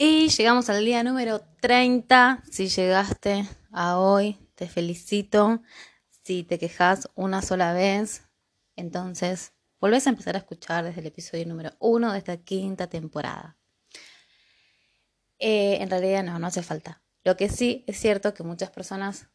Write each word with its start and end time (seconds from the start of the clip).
Y 0.00 0.28
llegamos 0.28 0.70
al 0.70 0.84
día 0.84 1.02
número 1.02 1.40
30. 1.60 2.44
Si 2.48 2.68
llegaste 2.68 3.48
a 3.72 3.98
hoy, 3.98 4.38
te 4.54 4.68
felicito. 4.68 5.60
Si 6.22 6.44
te 6.44 6.56
quejas 6.60 7.10
una 7.16 7.42
sola 7.42 7.72
vez, 7.72 8.22
entonces 8.76 9.54
volvés 9.80 10.06
a 10.06 10.10
empezar 10.10 10.36
a 10.36 10.38
escuchar 10.38 10.84
desde 10.84 11.00
el 11.00 11.08
episodio 11.08 11.46
número 11.46 11.72
1 11.80 12.12
de 12.12 12.18
esta 12.18 12.36
quinta 12.36 12.86
temporada. 12.86 13.56
Eh, 15.40 15.78
en 15.80 15.90
realidad 15.90 16.22
no, 16.22 16.38
no 16.38 16.46
hace 16.46 16.62
falta. 16.62 17.02
Lo 17.24 17.36
que 17.36 17.48
sí 17.48 17.82
es 17.88 17.98
cierto 17.98 18.34
que 18.34 18.44
muchas 18.44 18.70
personas 18.70 19.26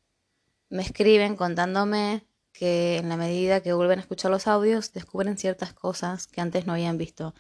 me 0.69 0.83
escriben 0.83 1.35
contándome 1.35 2.25
que 2.53 2.99
en 2.99 3.09
la 3.09 3.17
medida 3.17 3.59
que 3.59 3.73
vuelven 3.73 3.99
a 3.99 4.03
escuchar 4.03 4.31
los 4.31 4.47
audios 4.47 4.93
descubren 4.93 5.37
ciertas 5.37 5.73
cosas 5.73 6.25
que 6.27 6.39
antes 6.39 6.65
no 6.65 6.71
habían 6.71 6.97
visto. 6.97 7.33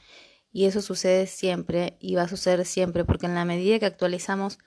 Y 0.53 0.65
eso 0.65 0.81
sucede 0.81 1.27
siempre 1.27 1.97
y 1.99 2.15
va 2.15 2.21
a 2.23 2.27
suceder 2.29 2.63
siempre, 2.65 3.03
porque 3.03 3.25
en 3.25 3.35
la 3.35 3.43
medida 3.43 3.79
que 3.79 3.87
actualizamos 3.87 4.59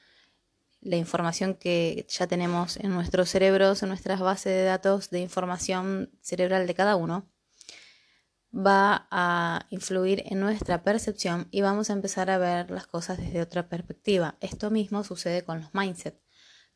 la 0.81 0.97
información 0.97 1.55
que 1.55 2.07
ya 2.09 2.27
tenemos 2.27 2.77
en 2.77 2.91
nuestros 2.91 3.31
cerebros, 3.31 3.83
en 3.83 3.89
nuestras 3.89 4.21
bases 4.21 4.53
de 4.53 4.65
datos 4.65 5.11
de 5.11 5.21
información 5.21 6.11
cerebral 6.21 6.67
de 6.67 6.75
cada 6.75 6.97
uno, 6.97 7.31
va 8.53 9.07
a 9.11 9.67
influir 9.71 10.25
en 10.27 10.41
nuestra 10.41 10.83
percepción 10.83 11.49
y 11.51 11.61
vamos 11.61 11.91
a 11.91 11.93
empezar 11.93 12.31
a 12.31 12.39
ver 12.39 12.71
las 12.71 12.87
cosas 12.87 13.19
desde 13.19 13.41
otra 13.41 13.69
perspectiva. 13.69 14.37
Esto 14.41 14.71
mismo 14.71 15.05
sucede 15.05 15.45
con 15.45 15.61
los 15.61 15.75
mindset. 15.75 16.21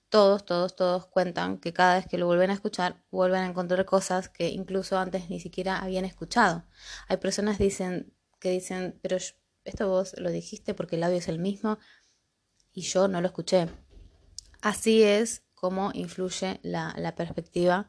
Todos, 0.08 0.44
todos, 0.44 0.76
todos 0.76 1.06
cuentan 1.06 1.58
que 1.58 1.72
cada 1.72 1.96
vez 1.96 2.06
que 2.06 2.18
lo 2.18 2.26
vuelven 2.26 2.50
a 2.50 2.54
escuchar, 2.54 3.02
vuelven 3.10 3.42
a 3.42 3.46
encontrar 3.46 3.84
cosas 3.86 4.28
que 4.28 4.48
incluso 4.48 4.98
antes 4.98 5.30
ni 5.30 5.40
siquiera 5.40 5.78
habían 5.78 6.04
escuchado. 6.04 6.64
Hay 7.08 7.16
personas 7.18 7.58
dicen, 7.58 8.12
que 8.40 8.50
dicen, 8.50 8.98
pero 9.02 9.18
esto 9.64 9.88
vos 9.88 10.14
lo 10.18 10.30
dijiste 10.30 10.74
porque 10.74 10.96
el 10.96 11.04
audio 11.04 11.18
es 11.18 11.28
el 11.28 11.38
mismo 11.38 11.78
y 12.72 12.82
yo 12.82 13.06
no 13.06 13.20
lo 13.20 13.28
escuché. 13.28 13.68
Así 14.62 15.02
es 15.02 15.42
como 15.54 15.90
influye 15.94 16.58
la, 16.62 17.14
perspectiva 17.16 17.88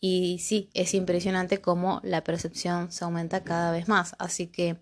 y 0.00 0.38
sí, 0.38 0.70
es 0.74 0.94
impresionante 0.94 1.60
cómo 1.60 2.00
la 2.04 2.22
percepción 2.24 2.92
se 2.92 3.04
aumenta 3.04 3.44
cada 3.44 3.72
vez 3.72 3.88
más. 3.88 4.14
Así 4.18 4.46
que 4.46 4.78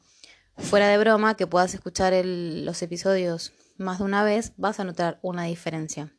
fuera 0.57 0.89
de 0.89 0.99
broma, 0.99 1.37
que 1.37 1.47
puedas 1.47 1.75
escuchar 1.75 2.13
los 2.25 2.83
episodios 2.83 3.53
más 3.79 3.99
de 3.99 4.05
una 4.05 4.25
vez, 4.25 4.53
vas 4.57 4.81
a 4.81 4.85
notar 4.85 5.19
una 5.23 5.45
diferencia. 5.45 6.15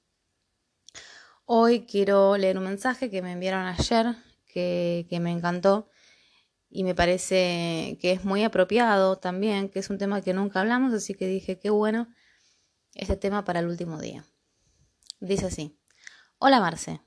Hoy 1.46 1.86
quiero 1.86 2.38
leer 2.38 2.58
un 2.58 2.64
mensaje 2.64 3.10
que 3.10 3.22
me 3.22 3.34
enviaron 3.34 3.66
ayer, 3.66 4.16
que 4.46 5.20
me 5.22 5.32
encantó 5.32 5.90
y 6.76 6.84
me 6.84 6.96
parece 6.96 8.00
que 8.02 8.14
es 8.14 8.26
muy 8.26 8.44
apropiado 8.44 9.20
también, 9.20 9.70
que 9.70 9.78
es 9.78 9.92
un 9.92 10.00
tema 10.00 10.22
que 10.22 10.34
nunca 10.34 10.62
hablamos, 10.62 10.92
así 10.92 11.14
que 11.14 11.28
dije, 11.28 11.60
qué 11.60 11.70
bueno 11.70 12.08
este 12.96 13.16
tema 13.16 13.46
para 13.46 13.60
el 13.60 13.68
último 13.68 14.02
día. 14.02 14.26
Dice 15.20 15.46
así, 15.46 15.78
hola 16.40 16.60
Marce, 16.60 17.00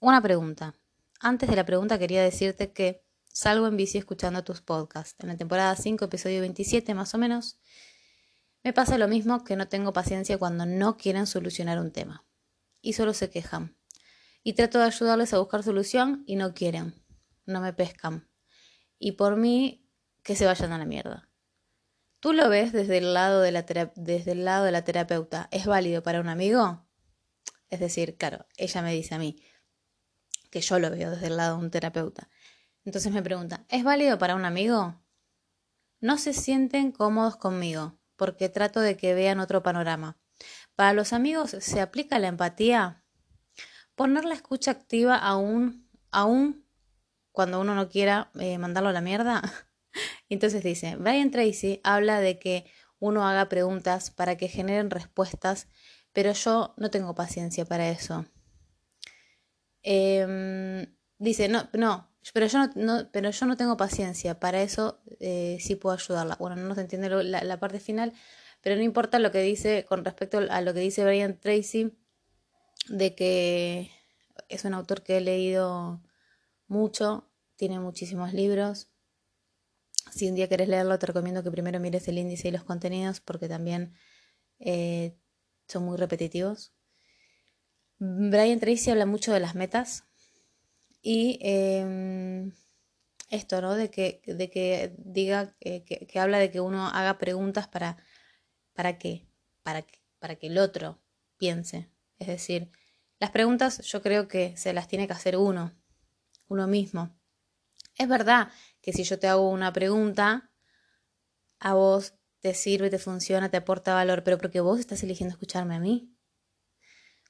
una 0.00 0.20
pregunta. 0.20 0.74
Antes 1.20 1.48
de 1.48 1.54
la 1.54 1.64
pregunta 1.64 2.00
quería 2.00 2.20
decirte 2.20 2.72
que 2.72 3.04
salgo 3.28 3.68
en 3.68 3.76
bici 3.76 3.96
escuchando 3.96 4.42
tus 4.42 4.60
podcasts. 4.60 5.14
En 5.20 5.28
la 5.28 5.36
temporada 5.36 5.76
5, 5.76 6.04
episodio 6.06 6.40
27 6.40 6.92
más 6.94 7.14
o 7.14 7.18
menos, 7.18 7.60
me 8.64 8.72
pasa 8.72 8.98
lo 8.98 9.06
mismo 9.06 9.44
que 9.44 9.54
no 9.54 9.68
tengo 9.68 9.92
paciencia 9.92 10.36
cuando 10.36 10.66
no 10.66 10.96
quieren 10.96 11.28
solucionar 11.28 11.78
un 11.78 11.92
tema. 11.92 12.24
Y 12.80 12.94
solo 12.94 13.14
se 13.14 13.30
quejan. 13.30 13.76
Y 14.42 14.54
trato 14.54 14.80
de 14.80 14.86
ayudarles 14.86 15.32
a 15.32 15.38
buscar 15.38 15.62
solución 15.62 16.24
y 16.26 16.34
no 16.34 16.54
quieren. 16.54 17.00
No 17.46 17.60
me 17.60 17.72
pescan 17.72 18.31
y 19.02 19.12
por 19.12 19.34
mí 19.34 19.84
que 20.22 20.36
se 20.36 20.46
vayan 20.46 20.70
a 20.70 20.78
la 20.78 20.84
mierda. 20.84 21.28
¿Tú 22.20 22.32
lo 22.32 22.48
ves 22.48 22.72
desde 22.72 22.98
el 22.98 23.14
lado 23.14 23.40
de 23.40 23.50
la, 23.50 23.62
desde 23.96 24.30
el 24.30 24.44
lado 24.44 24.64
de 24.64 24.70
la 24.70 24.84
terapeuta? 24.84 25.48
¿Es 25.50 25.66
válido 25.66 26.04
para 26.04 26.20
un 26.20 26.28
amigo? 26.28 26.86
Es 27.68 27.80
decir, 27.80 28.16
claro, 28.16 28.46
ella 28.56 28.80
me 28.80 28.94
dice 28.94 29.16
a 29.16 29.18
mí 29.18 29.42
que 30.50 30.60
yo 30.60 30.78
lo 30.78 30.88
veo 30.90 31.10
desde 31.10 31.26
el 31.26 31.36
lado 31.36 31.58
de 31.58 31.64
un 31.64 31.70
terapeuta. 31.72 32.30
Entonces 32.84 33.12
me 33.12 33.24
pregunta, 33.24 33.66
¿es 33.68 33.82
válido 33.82 34.18
para 34.18 34.36
un 34.36 34.44
amigo? 34.44 35.02
No 35.98 36.16
se 36.16 36.32
sienten 36.32 36.92
cómodos 36.92 37.36
conmigo 37.36 37.98
porque 38.14 38.50
trato 38.50 38.78
de 38.78 38.96
que 38.96 39.14
vean 39.14 39.40
otro 39.40 39.64
panorama. 39.64 40.16
Para 40.76 40.92
los 40.92 41.12
amigos 41.12 41.56
se 41.58 41.80
aplica 41.80 42.20
la 42.20 42.28
empatía. 42.28 43.04
Poner 43.96 44.24
la 44.24 44.34
escucha 44.34 44.70
activa 44.70 45.16
aún, 45.16 45.90
aún 46.12 46.62
cuando 47.32 47.60
uno 47.60 47.74
no 47.74 47.88
quiera 47.88 48.30
eh, 48.38 48.58
mandarlo 48.58 48.90
a 48.90 48.92
la 48.92 49.00
mierda. 49.00 49.42
Entonces 50.28 50.62
dice, 50.62 50.96
Brian 50.96 51.30
Tracy 51.30 51.80
habla 51.82 52.20
de 52.20 52.38
que 52.38 52.66
uno 52.98 53.26
haga 53.26 53.48
preguntas 53.48 54.10
para 54.10 54.36
que 54.36 54.48
generen 54.48 54.90
respuestas, 54.90 55.68
pero 56.12 56.32
yo 56.32 56.74
no 56.76 56.90
tengo 56.90 57.14
paciencia 57.14 57.64
para 57.64 57.88
eso. 57.88 58.26
Em, 59.82 60.86
dice, 61.18 61.48
no, 61.48 61.68
no, 61.72 62.08
pero 62.32 62.46
yo 62.46 62.58
no, 62.76 63.08
pero 63.10 63.30
yo 63.30 63.46
no 63.46 63.56
tengo 63.56 63.76
paciencia, 63.76 64.38
para 64.38 64.62
eso 64.62 65.00
eh, 65.18 65.58
sí 65.60 65.74
puedo 65.74 65.96
ayudarla. 65.96 66.36
Bueno, 66.38 66.56
no 66.56 66.74
se 66.74 66.82
entiende 66.82 67.08
la, 67.24 67.60
parte 67.60 67.80
final, 67.80 68.12
pero 68.60 68.76
no 68.76 68.82
importa 68.82 69.18
lo 69.18 69.32
que 69.32 69.40
dice 69.40 69.84
con 69.88 70.04
respecto 70.04 70.38
a 70.38 70.60
lo 70.60 70.72
que 70.72 70.80
dice 70.80 71.04
Brian 71.04 71.38
Tracy, 71.38 71.92
de 72.88 73.14
que 73.14 73.90
es 74.48 74.64
un 74.64 74.74
autor 74.74 75.02
que 75.02 75.16
he 75.16 75.20
leído 75.20 76.00
mucho, 76.72 77.30
tiene 77.56 77.78
muchísimos 77.78 78.32
libros. 78.32 78.88
Si 80.10 80.28
un 80.28 80.34
día 80.34 80.48
querés 80.48 80.68
leerlo, 80.68 80.98
te 80.98 81.06
recomiendo 81.06 81.42
que 81.42 81.50
primero 81.50 81.78
mires 81.78 82.08
el 82.08 82.18
índice 82.18 82.48
y 82.48 82.50
los 82.50 82.64
contenidos 82.64 83.20
porque 83.20 83.48
también 83.48 83.94
eh, 84.58 85.16
son 85.68 85.84
muy 85.84 85.96
repetitivos. 85.96 86.74
Brian 87.98 88.58
Tracy 88.58 88.90
habla 88.90 89.06
mucho 89.06 89.32
de 89.32 89.38
las 89.38 89.54
metas 89.54 90.04
y 91.02 91.38
em, 91.42 92.52
esto, 93.30 93.60
¿no? 93.60 93.74
De 93.74 93.90
que, 93.90 94.22
de 94.26 94.50
que 94.50 94.94
diga, 94.98 95.54
que, 95.60 95.84
que, 95.84 96.18
habla 96.18 96.38
de 96.38 96.50
que 96.50 96.60
uno 96.60 96.88
haga 96.88 97.18
preguntas 97.18 97.68
para, 97.68 97.96
¿para 98.72 98.98
qué? 98.98 99.28
Para, 99.62 99.86
para 100.18 100.36
que 100.36 100.48
el 100.48 100.58
otro 100.58 101.00
piense. 101.38 101.90
Es 102.18 102.26
decir, 102.26 102.70
las 103.20 103.30
preguntas 103.30 103.78
yo 103.82 104.02
creo 104.02 104.26
que 104.26 104.56
se 104.56 104.72
las 104.72 104.88
tiene 104.88 105.06
que 105.06 105.12
hacer 105.12 105.36
uno, 105.36 105.72
uno 106.52 106.66
mismo. 106.66 107.18
Es 107.96 108.08
verdad 108.08 108.50
que 108.80 108.92
si 108.92 109.04
yo 109.04 109.18
te 109.18 109.28
hago 109.28 109.48
una 109.50 109.72
pregunta, 109.72 110.50
a 111.58 111.74
vos 111.74 112.14
te 112.40 112.54
sirve, 112.54 112.90
te 112.90 112.98
funciona, 112.98 113.50
te 113.50 113.56
aporta 113.58 113.94
valor, 113.94 114.24
pero 114.24 114.38
porque 114.38 114.60
vos 114.60 114.80
estás 114.80 115.02
eligiendo 115.02 115.32
escucharme 115.32 115.76
a 115.76 115.80
mí. 115.80 116.14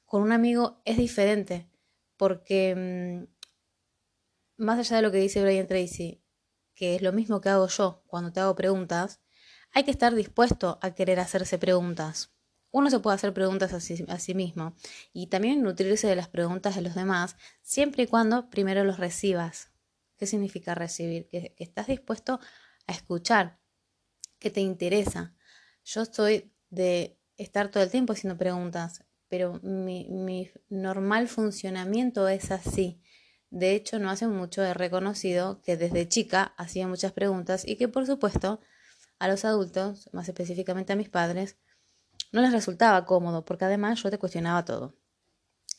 Con 0.05 0.23
un 0.23 0.33
amigo 0.33 0.81
es 0.85 0.97
diferente, 0.97 1.71
porque 2.17 3.27
mm, 4.57 4.65
más 4.65 4.79
allá 4.79 4.97
de 4.97 5.03
lo 5.03 5.11
que 5.11 5.19
dice 5.19 5.43
Brian 5.43 5.67
Tracy, 5.67 6.23
que 6.75 6.95
es 6.95 7.03
lo 7.03 7.13
mismo 7.13 7.41
que 7.41 7.51
hago 7.51 7.69
yo 7.69 8.03
cuando 8.07 8.33
te 8.33 8.41
hago 8.41 8.55
preguntas, 8.55 9.21
hay 9.73 9.85
que 9.85 9.91
estar 9.91 10.15
dispuesto 10.15 10.79
a 10.83 10.95
querer 10.95 11.21
hacerse 11.21 11.59
preguntas. 11.59 12.33
Uno 12.73 12.89
se 12.89 13.01
puede 13.01 13.17
hacer 13.17 13.35
preguntas 13.35 13.75
a 13.75 13.81
sí, 13.81 14.35
mismo 14.35 14.75
y 15.13 15.27
también 15.27 15.63
nutrirse 15.63 16.07
de 16.09 16.17
las 16.17 16.29
preguntas 16.29 16.75
de 16.75 16.81
los 16.81 16.95
demás, 16.95 17.37
siempre 17.61 18.05
y 18.05 18.07
cuando 18.07 18.49
primero 18.49 18.83
los 18.83 18.99
recibas. 18.99 19.71
¿Qué 20.17 20.27
significa 20.27 20.75
recibir? 20.75 21.29
Que, 21.29 21.55
estás 21.59 21.87
dispuesto 21.87 22.41
a 22.87 22.93
escuchar, 22.93 23.59
que 24.39 24.51
te 24.51 24.63
interesa. 24.63 25.35
Yo 25.85 26.01
estoy 26.01 26.51
de 26.71 27.19
estar 27.37 27.71
todo 27.71 27.83
el 27.83 27.91
tiempo 27.91 28.15
haciendo 28.15 28.39
preguntas, 28.39 29.05
pero 29.29 29.61
mi, 29.63 30.09
mi 30.09 30.51
normal 30.71 31.29
funcionamiento 31.29 32.27
es 32.27 32.51
así. 32.51 33.03
De 33.51 33.75
hecho, 33.75 33.99
no 33.99 34.09
hace 34.09 34.27
mucho 34.29 34.63
he 34.63 34.73
reconocido 34.73 35.61
que 35.61 35.77
desde 35.77 36.09
chica 36.09 36.55
hacía 36.57 36.89
muchas 36.89 37.13
preguntas 37.13 37.69
y 37.69 37.77
que 37.77 37.89
por 37.89 38.07
supuesto 38.07 38.61
a 39.19 39.29
los 39.29 39.45
adultos, 39.45 40.09
más 40.13 40.27
específicamente 40.29 40.95
a 40.95 40.97
mis 40.97 41.11
padres, 41.11 41.59
no 42.33 42.41
les 42.41 42.53
resultaba 42.53 43.05
cómodo, 43.05 43.45
porque 43.45 43.67
además 43.67 44.03
yo 44.03 44.11
te 44.11 44.19
cuestionaba 44.19 44.65
todo. 44.65 44.97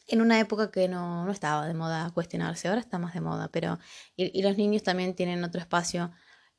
En 0.07 0.21
una 0.21 0.39
época 0.39 0.71
que 0.71 0.87
no, 0.87 1.25
no 1.25 1.31
estaba 1.31 1.67
de 1.67 1.73
moda 1.73 2.11
cuestionarse, 2.13 2.67
ahora 2.67 2.81
está 2.81 2.99
más 2.99 3.13
de 3.13 3.21
moda, 3.21 3.49
pero 3.51 3.79
y, 4.15 4.41
los 4.41 4.57
niños 4.57 4.83
también 4.83 5.15
tienen 5.15 5.43
otro 5.43 5.59
espacio 5.61 6.11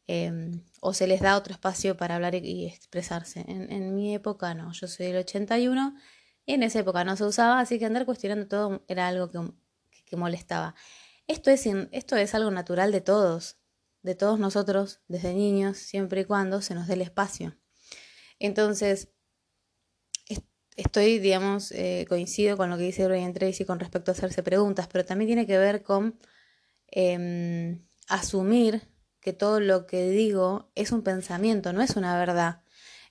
em, 0.06 0.64
o 0.80 0.94
se 0.94 1.06
les 1.06 1.20
da 1.20 1.36
otro 1.36 1.52
espacio 1.52 1.96
para 1.96 2.16
hablar 2.16 2.34
y, 2.34 2.66
expresarse. 2.66 3.44
En, 3.46 3.94
mi 3.94 4.14
época 4.14 4.54
no, 4.54 4.72
yo 4.72 4.88
soy 4.88 5.06
del 5.06 5.18
81 5.18 5.94
y 6.46 6.54
en 6.54 6.62
esa 6.62 6.80
época 6.80 7.04
no 7.04 7.16
se 7.16 7.24
usaba, 7.24 7.60
así 7.60 7.78
que 7.78 7.86
andar 7.86 8.06
cuestionando 8.06 8.48
todo 8.48 8.84
era 8.88 9.08
algo 9.08 9.30
que, 9.30 9.40
que 10.06 10.16
molestaba. 10.16 10.74
Esto 11.26 11.50
es, 11.50 11.66
esto 11.92 12.16
es 12.16 12.34
algo 12.34 12.50
natural 12.50 12.92
de 12.92 13.00
todos, 13.00 13.58
de 14.02 14.14
todos 14.14 14.38
nosotros 14.38 15.00
desde 15.08 15.34
niños, 15.34 15.78
siempre 15.78 16.22
y 16.22 16.24
cuando 16.24 16.60
se 16.62 16.74
nos 16.74 16.86
dé 16.86 16.94
el 16.94 17.02
espacio. 17.02 17.56
Entonces, 18.38 19.13
estoy, 20.76 21.18
digamos, 21.18 21.72
eh, 21.72 22.06
coincido 22.08 22.56
con 22.56 22.70
lo 22.70 22.76
que 22.76 22.84
dice 22.84 23.06
Brian 23.06 23.32
Tracy 23.32 23.64
con 23.64 23.80
respecto 23.80 24.10
a 24.10 24.14
hacerse 24.14 24.42
preguntas, 24.42 24.88
pero 24.90 25.04
también 25.04 25.28
tiene 25.28 25.46
que 25.46 25.58
ver 25.58 25.82
con 25.82 26.18
em, 26.88 27.86
asumir 28.08 28.82
que 29.20 29.32
todo 29.32 29.60
lo 29.60 29.86
que 29.86 30.10
digo 30.10 30.70
es 30.74 30.92
un 30.92 31.02
pensamiento, 31.02 31.72
no 31.72 31.82
es 31.82 31.96
una 31.96 32.18
verdad. 32.18 32.62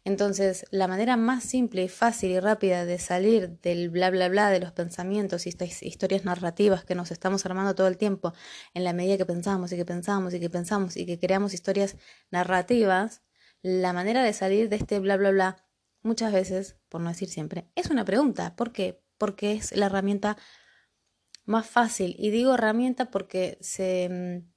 Entonces, 0.06 0.66
la 0.72 0.88
manera 0.88 1.16
más 1.18 1.44
simple 1.46 1.84
y 1.84 1.88
fácil 1.90 2.32
y 2.32 2.40
rápida 2.40 2.86
de 2.86 3.00
salir 3.00 3.60
del 3.62 3.90
bla 3.90 4.10
bla 4.10 4.28
bla 4.30 4.50
de 4.50 4.60
los 4.60 4.74
pensamientos 4.74 5.46
y 5.46 5.50
estas 5.50 5.82
historias 5.82 6.26
narrativas 6.26 6.84
que 6.84 6.96
nos 6.96 7.12
estamos 7.12 7.46
armando 7.46 7.74
todo 7.76 7.88
el 7.88 7.98
tiempo 7.98 8.34
en 8.74 8.84
la 8.84 8.94
medida 8.94 9.18
que 9.18 9.26
pensamos 9.26 9.72
y 9.72 9.78
que 9.78 9.86
pensamos 9.86 10.34
y 10.34 10.40
que 10.42 10.50
pensamos 10.50 10.98
y 10.98 11.06
que 11.06 11.20
creamos 11.20 11.54
historias 11.54 11.96
narrativas, 12.32 13.22
la 13.62 13.94
manera 13.94 14.24
de 14.24 14.34
salir 14.34 14.70
de 14.70 14.76
este 14.76 15.00
bla 15.00 15.16
bla 15.18 15.32
bla 15.32 15.66
muchas 16.04 16.32
veces, 16.32 16.78
por 16.90 17.02
no 17.02 17.10
decir 17.10 17.30
siempre, 17.30 17.68
es 17.76 17.90
una 17.90 18.06
pregunta. 18.06 18.56
¿Por 18.56 18.72
qué? 18.72 19.02
Porque 19.18 19.54
es 19.54 19.76
la 19.76 19.88
herramienta 19.88 20.38
más 21.46 21.68
fácil. 21.68 22.16
Y 22.20 22.30
digo 22.30 22.54
herramienta 22.54 23.10
porque 23.12 23.58
se 23.62 24.10
mm, 24.10 24.52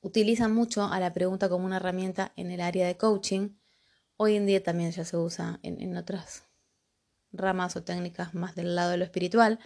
utiliza 0.00 0.48
mucho 0.48 0.84
a 0.84 1.00
la 1.00 1.12
pregunta 1.12 1.48
como 1.48 1.66
una 1.66 1.76
herramienta 1.76 2.32
en 2.36 2.50
el 2.50 2.60
área 2.60 2.86
de 2.86 2.96
coaching 2.96 3.50
Hoy 4.22 4.36
en 4.36 4.44
día 4.44 4.62
también 4.62 4.90
ya 4.90 5.06
se 5.06 5.16
usa 5.16 5.60
en, 5.62 5.96
otras 5.96 6.44
ramas 7.32 7.74
o 7.76 7.84
técnicas 7.84 8.34
más 8.34 8.54
del 8.54 8.76
lado 8.76 8.90
de 8.90 8.98
lo 8.98 9.04
espiritual, 9.04 9.58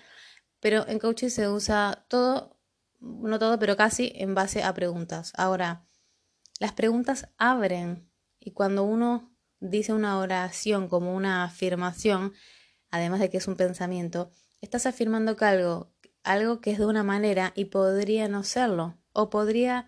pero 0.61 0.87
en 0.87 1.01
coaching 1.01 1.31
se 1.31 1.49
usa 1.49 2.07
todo, 2.07 2.57
no 3.01 3.41
todo, 3.41 3.59
pero 3.59 3.77
casi 3.77 4.13
en 4.15 4.37
base 4.37 4.63
a 4.63 4.73
preguntas. 4.73 5.33
Ahora, 5.37 5.89
las 6.61 6.71
preguntas 6.71 7.31
abren 7.37 8.09
y 8.39 8.53
cuando 8.53 8.85
uno 8.85 9.34
dice 9.65 9.93
una 9.93 10.19
oración 10.19 10.89
como 10.89 11.15
una 11.15 11.45
afirmación, 11.45 12.35
además 12.91 13.21
de 13.21 13.31
que 13.31 13.39
es 13.39 13.49
un 13.49 13.57
pensamiento, 13.57 14.31
estás 14.61 14.87
afirmando 14.87 15.37
que 15.37 15.45
algo, 15.47 15.93
algo 16.23 16.61
que 16.61 16.71
es 16.71 16.79
de 16.79 16.87
una 16.87 17.03
manera 17.03 17.53
y 17.57 17.67
podría 17.67 18.29
no 18.29 18.45
serlo, 18.45 18.99
o 19.13 19.31
podría 19.31 19.87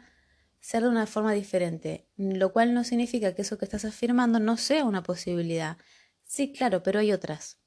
ser 0.60 0.82
de 0.82 0.88
una 0.88 1.06
forma 1.06 1.32
diferente, 1.32 2.08
lo 2.16 2.52
cual 2.52 2.74
no 2.74 2.84
significa 2.84 3.34
que 3.34 3.42
eso 3.42 3.58
que 3.58 3.66
estás 3.66 3.84
afirmando 3.84 4.40
no 4.40 4.56
sea 4.56 4.84
una 4.84 5.02
posibilidad. 5.02 5.76
Sí, 6.24 6.52
claro, 6.52 6.82
pero 6.82 6.98
hay 6.98 7.12
otras. 7.12 7.60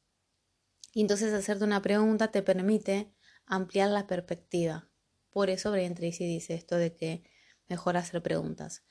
Y 0.94 1.02
entonces 1.02 1.32
hacerte 1.34 1.64
una 1.64 1.82
pregunta 1.82 2.32
te 2.32 2.42
permite 2.42 3.14
ampliar 3.46 3.90
la 3.90 4.08
perspectiva. 4.08 4.90
Por 5.30 5.50
eso 5.50 5.72
Brian 5.72 5.94
Tracy 5.94 6.26
dice 6.26 6.56
esto 6.56 6.76
de 6.76 6.96
que 6.96 7.24
mejor 7.68 7.98
hacer 7.98 8.22
preguntas. 8.24 8.84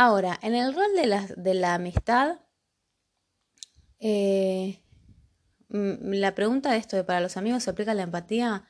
Ahora, 0.00 0.38
en 0.42 0.54
el 0.54 0.74
rol 0.74 0.86
de 0.94 1.54
la, 1.54 1.74
amistad, 1.74 2.38
eh, 3.98 4.80
la 5.70 6.36
pregunta 6.36 6.70
de 6.70 6.78
esto 6.78 6.94
de 6.94 7.02
para 7.02 7.20
los 7.20 7.36
amigos 7.36 7.64
se 7.64 7.70
aplica 7.70 7.94
la 7.94 8.04
empatía 8.04 8.68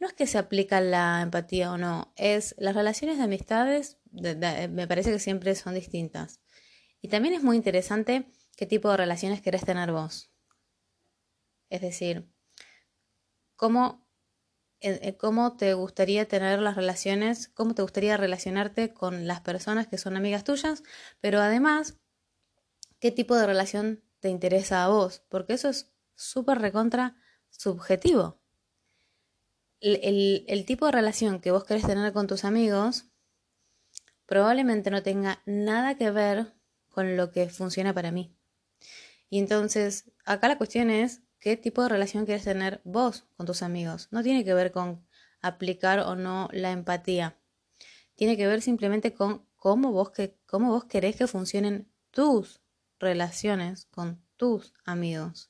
no 0.00 0.08
es 0.08 0.12
que 0.12 0.26
se 0.26 0.38
aplica 0.38 0.80
la 0.80 1.22
empatía 1.22 1.70
o 1.70 1.78
no, 1.78 2.12
es 2.16 2.56
las 2.58 2.74
relaciones 2.74 3.18
de 3.18 3.22
amistades, 3.22 3.98
me 4.10 4.88
parece 4.88 5.12
que 5.12 5.20
siempre 5.20 5.54
son 5.54 5.74
distintas. 5.74 6.40
Y 7.00 7.06
también 7.06 7.34
es 7.34 7.44
muy 7.44 7.56
interesante 7.56 8.26
qué 8.56 8.66
tipo 8.66 8.90
de 8.90 8.96
relaciones 8.96 9.40
querés 9.40 9.64
tener 9.64 9.92
vos. 9.92 10.32
Es 11.70 11.80
decir, 11.80 12.28
cómo, 13.54 14.05
cómo 15.18 15.56
te 15.56 15.74
gustaría 15.74 16.28
tener 16.28 16.60
las 16.60 16.76
relaciones, 16.76 17.48
cómo 17.48 17.74
te 17.74 17.82
gustaría 17.82 18.16
relacionarte 18.16 18.92
con 18.92 19.26
las 19.26 19.40
personas 19.40 19.86
que 19.86 19.98
son 19.98 20.16
amigas 20.16 20.44
tuyas, 20.44 20.82
pero 21.20 21.40
además, 21.40 21.98
qué 23.00 23.10
tipo 23.10 23.36
de 23.36 23.46
relación 23.46 24.02
te 24.20 24.28
interesa 24.28 24.84
a 24.84 24.88
vos, 24.88 25.22
porque 25.28 25.54
eso 25.54 25.68
es 25.68 25.92
súper 26.14 26.58
recontra 26.58 27.16
subjetivo 27.50 28.40
el, 29.80 30.64
tipo 30.66 30.86
de 30.86 30.92
relación 30.92 31.40
que 31.40 31.50
vos 31.50 31.64
querés 31.64 31.86
tener 31.86 32.12
con 32.12 32.26
tus 32.26 32.44
amigos 32.44 33.06
probablemente 34.26 34.90
no 34.90 35.02
tenga 35.02 35.42
nada 35.46 35.96
que 35.96 36.10
ver 36.10 36.54
con 36.88 37.16
lo 37.16 37.30
que 37.30 37.48
funciona 37.48 37.94
para 37.94 38.10
mí. 38.10 38.34
Y 39.28 39.38
entonces, 39.38 40.10
acá 40.24 40.48
la 40.48 40.58
cuestión 40.58 40.90
es 40.90 41.22
qué 41.46 41.56
tipo 41.56 41.80
de 41.84 41.90
relación 41.90 42.24
quieres 42.24 42.42
tener 42.42 42.80
vos 42.82 43.24
con 43.36 43.46
tus 43.46 43.62
amigos. 43.62 44.08
No 44.10 44.24
tiene 44.24 44.44
que 44.44 44.52
ver 44.52 44.72
con 44.72 45.06
aplicar 45.40 46.00
o 46.00 46.16
no 46.16 46.48
la 46.50 46.72
empatía. 46.72 47.38
Tiene 48.16 48.36
que 48.36 48.48
ver 48.48 48.62
simplemente 48.62 49.14
con 49.14 49.46
cómo 49.54 49.92
vos, 49.92 50.10
que, 50.10 50.36
cómo 50.46 50.72
vos 50.72 50.86
querés 50.86 51.14
que 51.14 51.28
funcionen 51.28 51.88
tus 52.10 52.62
relaciones 52.98 53.84
con 53.92 54.20
tus 54.36 54.74
amigos. 54.84 55.48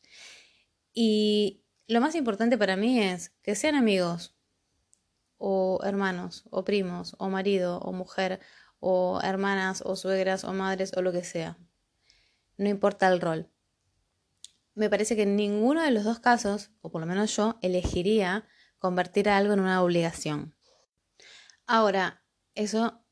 Y 0.92 1.64
lo 1.88 2.02
más 2.02 2.14
importante 2.14 2.58
para 2.58 2.76
mí 2.76 3.00
es 3.00 3.30
que 3.40 3.54
sean 3.54 3.74
amigos 3.74 4.36
o 5.38 5.80
hermanos 5.82 6.44
o 6.50 6.62
primos 6.62 7.16
o 7.18 7.30
marido 7.30 7.78
o 7.78 7.94
mujer 7.94 8.40
o 8.80 9.18
hermanas 9.22 9.82
o 9.82 9.96
suegras 9.96 10.44
o 10.44 10.52
madres 10.52 10.92
o 10.94 11.00
lo 11.00 11.10
que 11.10 11.24
sea. 11.24 11.56
No 12.58 12.68
importa 12.68 13.08
el 13.08 13.18
rol. 13.18 13.50
Me 14.76 14.90
parece 14.90 15.16
que 15.16 15.22
en 15.22 15.36
ninguno 15.36 15.82
de 15.82 15.90
los 15.90 16.04
dos 16.04 16.20
casos, 16.20 16.70
o 16.82 16.90
por 16.90 17.00
lo 17.00 17.06
menos 17.06 17.34
yo, 17.34 17.58
elegiría 17.62 18.46
convertir 18.78 19.28
algo 19.30 19.54
en 19.54 19.60
una 19.60 19.82
obligación. 19.82 20.54
Ahora, 21.66 22.22
eso 22.54 23.02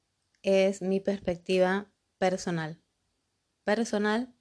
es 0.43 0.83
mi 0.83 1.01
perspectiva 1.01 1.91
personal. 2.19 2.83
Personal, 3.65 4.35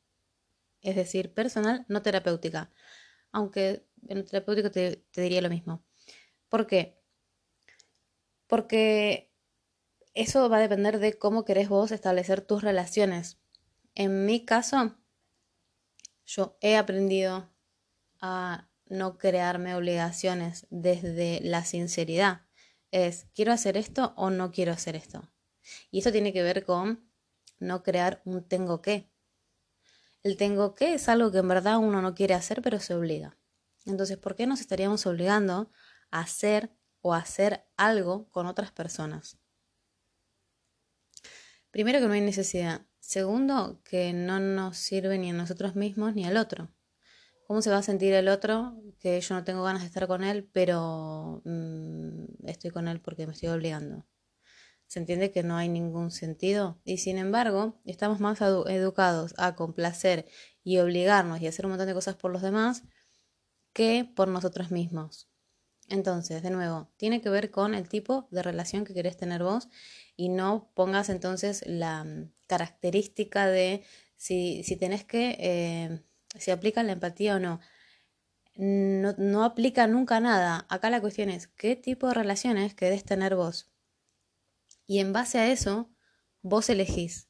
es 0.81 0.97
decir, 0.97 1.33
personal, 1.33 1.85
no 1.87 2.01
terapéutica. 2.01 2.69
Aunque 3.31 3.87
en 4.07 4.25
terapéutico 4.25 4.69
te, 4.69 5.05
diría 5.15 5.41
lo 5.41 5.49
mismo. 5.49 5.81
¿Por 6.49 6.67
qué? 6.67 7.01
Porque 8.47 9.33
eso 10.13 10.49
va 10.49 10.57
a 10.57 10.61
depender 10.61 10.99
de 10.99 11.17
cómo 11.17 11.45
querés 11.45 11.69
vos 11.69 11.91
establecer 11.93 12.41
tus 12.41 12.61
relaciones. 12.63 13.39
En 13.95 14.25
mi 14.25 14.43
caso, 14.43 14.97
yo 16.25 16.57
he 16.61 16.77
aprendido 16.77 17.49
a 18.21 18.69
no 18.85 19.17
crearme 19.17 19.75
obligaciones 19.75 20.67
desde 20.69 21.39
la 21.41 21.65
sinceridad. 21.65 22.45
Es, 22.91 23.27
¿quiero 23.33 23.51
hacer 23.51 23.77
esto 23.77 24.13
o 24.15 24.29
no 24.29 24.51
quiero 24.51 24.71
hacer 24.71 24.95
esto? 24.95 25.31
Y 25.91 25.99
eso 25.99 26.11
tiene 26.11 26.33
que 26.33 26.43
ver 26.43 26.63
con 26.65 27.09
no 27.59 27.83
crear 27.83 28.21
un 28.25 28.47
tengo 28.47 28.81
que. 28.81 29.09
El 30.21 30.37
tengo 30.37 30.75
que 30.75 30.93
es 30.93 31.09
algo 31.09 31.31
que 31.31 31.39
en 31.39 31.47
verdad 31.47 31.77
uno 31.79 32.01
no 32.01 32.15
quiere 32.15 32.33
hacer, 32.33 32.61
pero 32.61 32.79
se 32.79 32.93
obliga. 32.93 33.37
Entonces, 33.85 34.17
¿por 34.17 34.35
qué 34.35 34.47
nos 34.47 34.61
estaríamos 34.61 35.05
obligando 35.05 35.71
a 36.11 36.21
hacer 36.21 36.71
o 37.01 37.13
hacer 37.13 37.65
algo 37.75 38.29
con 38.29 38.45
otras 38.45 38.71
personas? 38.71 39.37
Primero, 41.71 41.99
que 41.99 42.07
no 42.07 42.13
hay 42.13 42.21
necesidad. 42.21 42.85
Segundo, 43.05 43.81
que 43.83 44.13
no 44.13 44.39
nos 44.39 44.77
sirve 44.77 45.17
ni 45.17 45.31
a 45.31 45.33
nosotros 45.33 45.75
mismos 45.75 46.15
ni 46.15 46.23
al 46.25 46.37
otro. 46.37 46.69
¿Cómo 47.45 47.61
se 47.61 47.69
va 47.69 47.79
a 47.79 47.83
sentir 47.83 48.13
el 48.13 48.29
otro 48.29 48.81
que 48.97 49.19
yo 49.19 49.35
no 49.35 49.43
tengo 49.43 49.61
ganas 49.61 49.81
de 49.81 49.87
estar 49.87 50.07
con 50.07 50.23
él, 50.23 50.49
pero 50.53 51.41
mm, 51.43 52.47
estoy 52.47 52.71
con 52.71 52.87
él 52.87 53.01
porque 53.01 53.27
me 53.27 53.33
estoy 53.33 53.49
obligando? 53.49 54.07
¿Se 54.87 54.99
entiende 54.99 55.31
que 55.31 55.43
no 55.43 55.57
hay 55.57 55.67
ningún 55.67 56.11
sentido? 56.11 56.79
Y 56.85 56.99
sin 56.99 57.17
embargo, 57.17 57.81
estamos 57.83 58.21
más 58.21 58.39
educados 58.41 59.35
a 59.37 59.53
complacer 59.55 60.25
y 60.63 60.77
obligarnos 60.77 61.41
y 61.41 61.47
hacer 61.47 61.65
un 61.65 61.71
montón 61.71 61.87
de 61.87 61.93
cosas 61.93 62.15
por 62.15 62.31
los 62.31 62.41
demás 62.41 62.83
que 63.73 64.09
por 64.15 64.29
nosotros 64.29 64.71
mismos. 64.71 65.29
Entonces, 65.89 66.41
de 66.43 66.49
nuevo, 66.49 66.89
tiene 66.97 67.21
que 67.21 67.29
ver 67.29 67.51
con 67.51 67.75
el 67.75 67.89
tipo 67.89 68.27
de 68.31 68.41
relación 68.41 68.85
que 68.85 68.93
querés 68.93 69.17
tener 69.17 69.43
vos 69.43 69.69
y 70.15 70.29
no 70.29 70.71
pongas 70.75 71.09
entonces 71.09 71.63
la 71.67 72.03
mm, 72.03 72.31
característica 72.47 73.47
de 73.47 73.83
si, 74.15 74.63
si 74.63 74.75
tenés 74.77 75.03
que, 75.03 75.35
eh, 75.39 76.03
si 76.39 76.51
aplica 76.51 76.83
la 76.83 76.93
empatía 76.93 77.35
o 77.35 77.39
no. 77.39 77.59
no. 78.55 79.13
No 79.17 79.43
aplica 79.43 79.87
nunca 79.87 80.19
nada. 80.19 80.65
Acá 80.69 80.89
la 80.89 81.01
cuestión 81.01 81.29
es 81.29 81.47
qué 81.47 81.75
tipo 81.75 82.07
de 82.07 82.13
relaciones 82.13 82.73
querés 82.75 83.03
tener 83.03 83.35
vos. 83.35 83.71
Y 84.85 84.99
en 84.99 85.13
base 85.13 85.39
a 85.39 85.51
eso, 85.51 85.89
vos 86.41 86.69
elegís. 86.69 87.29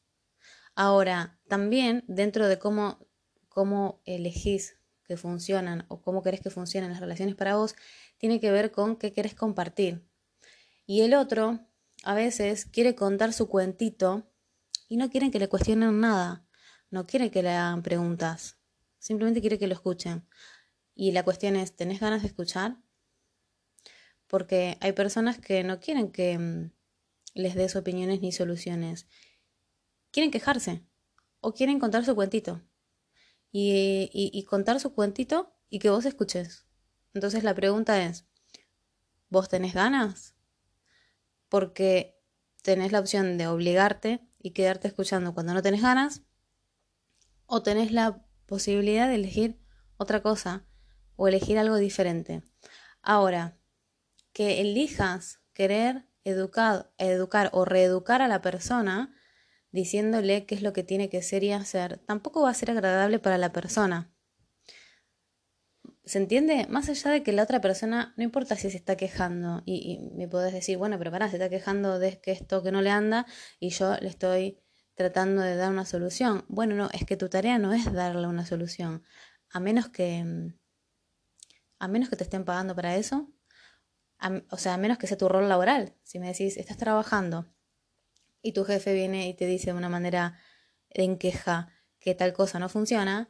Ahora, 0.76 1.40
también 1.48 2.04
dentro 2.08 2.48
de 2.48 2.58
cómo, 2.60 3.08
cómo 3.48 4.02
elegís 4.06 4.78
que 5.04 5.18
funcionan 5.18 5.86
o 5.88 6.02
cómo 6.02 6.24
querés 6.24 6.42
que 6.42 6.50
funcionen 6.50 6.92
las 6.92 7.00
relaciones 7.00 7.36
para 7.36 7.56
vos, 7.56 7.76
tiene 8.24 8.40
que 8.40 8.52
ver 8.52 8.72
con 8.72 8.96
qué 8.96 9.12
querés 9.12 9.36
compartir. 9.36 10.08
Y 10.86 11.02
el 11.02 11.14
otro 11.14 11.60
a 12.06 12.14
veces 12.14 12.64
quiere 12.64 12.96
contar 12.96 13.34
su 13.34 13.50
cuentito 13.50 14.32
y 14.88 14.96
no 14.96 15.10
quieren 15.10 15.30
que 15.30 15.40
le 15.40 15.50
cuestionen 15.50 16.00
nada, 16.00 16.48
no 16.90 17.06
quiere 17.06 17.32
que 17.32 17.44
le 17.44 17.50
hagan 17.50 17.84
preguntas, 17.84 18.58
simplemente 18.98 19.42
quiere 19.42 19.60
que 19.60 19.68
lo 19.68 19.74
escuchen. 19.74 20.26
Y 20.96 21.12
la 21.12 21.24
cuestión 21.24 21.58
es, 21.58 21.76
¿tenés 21.76 22.00
ganas 22.00 22.22
de 22.22 22.30
escuchar? 22.30 22.78
Porque 24.28 24.78
hay 24.80 24.94
personas 24.94 25.38
que 25.38 25.66
no 25.66 25.82
quieren 25.82 26.10
que 26.10 26.38
mm, 26.38 26.72
les 27.34 27.56
des 27.56 27.76
opiniones 27.76 28.22
ni 28.22 28.32
soluciones. 28.32 29.06
Quieren 30.12 30.32
quejarse 30.32 30.82
o 31.42 31.54
quieren 31.54 31.78
contar 31.78 32.06
su 32.06 32.16
cuentito 32.16 32.62
y, 33.52 34.46
contar 34.50 34.80
su 34.80 34.94
cuentito 34.94 35.54
y 35.70 35.80
que 35.80 35.90
vos 35.90 36.06
escuches. 36.06 36.66
Entonces 37.14 37.44
la 37.44 37.54
pregunta 37.54 38.04
es, 38.04 38.26
¿vos 39.30 39.50
tenés 39.50 39.74
ganas? 39.74 40.36
Porque 41.50 42.20
tenés 42.62 42.92
la 42.92 43.00
opción 43.00 43.38
de 43.38 43.48
obligarte 43.48 44.22
y 44.40 44.52
quedarte 44.52 44.88
escuchando 44.88 45.34
cuando 45.34 45.54
no 45.54 45.62
tenés 45.62 45.82
ganas, 45.82 46.24
o 47.46 47.62
tenés 47.62 47.92
la 47.92 48.26
posibilidad 48.46 49.08
de 49.08 49.16
elegir 49.16 49.60
otra 49.98 50.22
cosa 50.22 50.66
o 51.16 51.28
elegir 51.28 51.58
algo 51.58 51.76
diferente. 51.78 52.44
Ahora, 53.02 53.58
que 54.32 54.62
elijas 54.62 55.40
querer 55.54 56.08
educar, 56.24 56.92
educar 56.98 57.50
o 57.54 57.66
reeducar 57.66 58.22
a 58.22 58.28
la 58.28 58.42
persona 58.42 59.14
diciéndole 59.72 60.46
qué 60.46 60.56
es 60.56 60.62
lo 60.62 60.74
que 60.74 60.84
tiene 60.84 61.10
que 61.10 61.22
ser 61.22 61.44
y 61.44 61.52
hacer, 61.52 61.98
tampoco 62.00 62.44
va 62.44 62.50
a 62.50 62.54
ser 62.54 62.72
agradable 62.72 63.20
para 63.20 63.38
la 63.38 63.52
persona. 63.52 64.13
¿Se 66.06 66.18
entiende? 66.18 66.68
Más 66.70 66.90
allá 66.90 67.12
de 67.12 67.24
que 67.24 67.32
la 67.32 67.44
otra 67.44 67.62
persona, 67.62 68.14
no 68.18 68.24
importa 68.24 68.58
si 68.58 68.70
se 68.70 68.76
está 68.76 68.98
quejando 68.98 69.64
y, 69.66 70.12
me 70.16 70.28
podés 70.28 70.54
decir, 70.54 70.78
bueno, 70.78 70.98
pero 70.98 71.12
pará, 71.12 71.30
se 71.30 71.38
está 71.38 71.50
quejando 71.50 71.98
de 71.98 72.20
que 72.20 72.32
esto 72.32 72.62
que 72.62 72.72
no 72.74 72.82
le 72.82 72.90
anda 72.90 73.26
y 73.60 73.70
yo 73.70 73.96
le 74.02 74.10
estoy 74.10 74.60
tratando 74.96 75.42
de 75.42 75.56
dar 75.56 75.72
una 75.72 75.86
solución. 75.86 76.44
Bueno, 76.50 76.76
no, 76.76 76.90
es 76.92 77.06
que 77.06 77.16
tu 77.16 77.30
tarea 77.30 77.58
no 77.58 77.74
es 77.74 77.92
darle 77.94 78.28
una 78.28 78.46
solución. 78.46 79.04
A 79.50 79.62
menos 79.62 79.88
que, 79.90 80.52
a 81.80 81.88
menos 81.88 82.10
que 82.10 82.18
te 82.18 82.24
estén 82.26 82.44
pagando 82.44 82.76
para 82.76 82.98
eso, 82.98 83.32
o 84.50 84.58
sea, 84.58 84.74
a 84.74 84.78
menos 84.78 84.98
que 84.98 85.08
sea 85.08 85.18
tu 85.18 85.30
rol 85.30 85.48
laboral. 85.48 85.96
Si 86.04 86.20
me 86.20 86.28
decís, 86.28 86.58
estás 86.58 86.78
trabajando 86.78 87.48
y 88.42 88.52
tu 88.52 88.66
jefe 88.66 88.94
viene 88.94 89.30
y 89.30 89.34
te 89.36 89.46
dice 89.46 89.72
de 89.72 89.78
una 89.78 89.90
manera 89.90 90.38
en 90.90 91.18
queja 91.18 91.70
que 92.00 92.14
tal 92.14 92.34
cosa 92.34 92.60
no 92.60 92.68
funciona, 92.68 93.30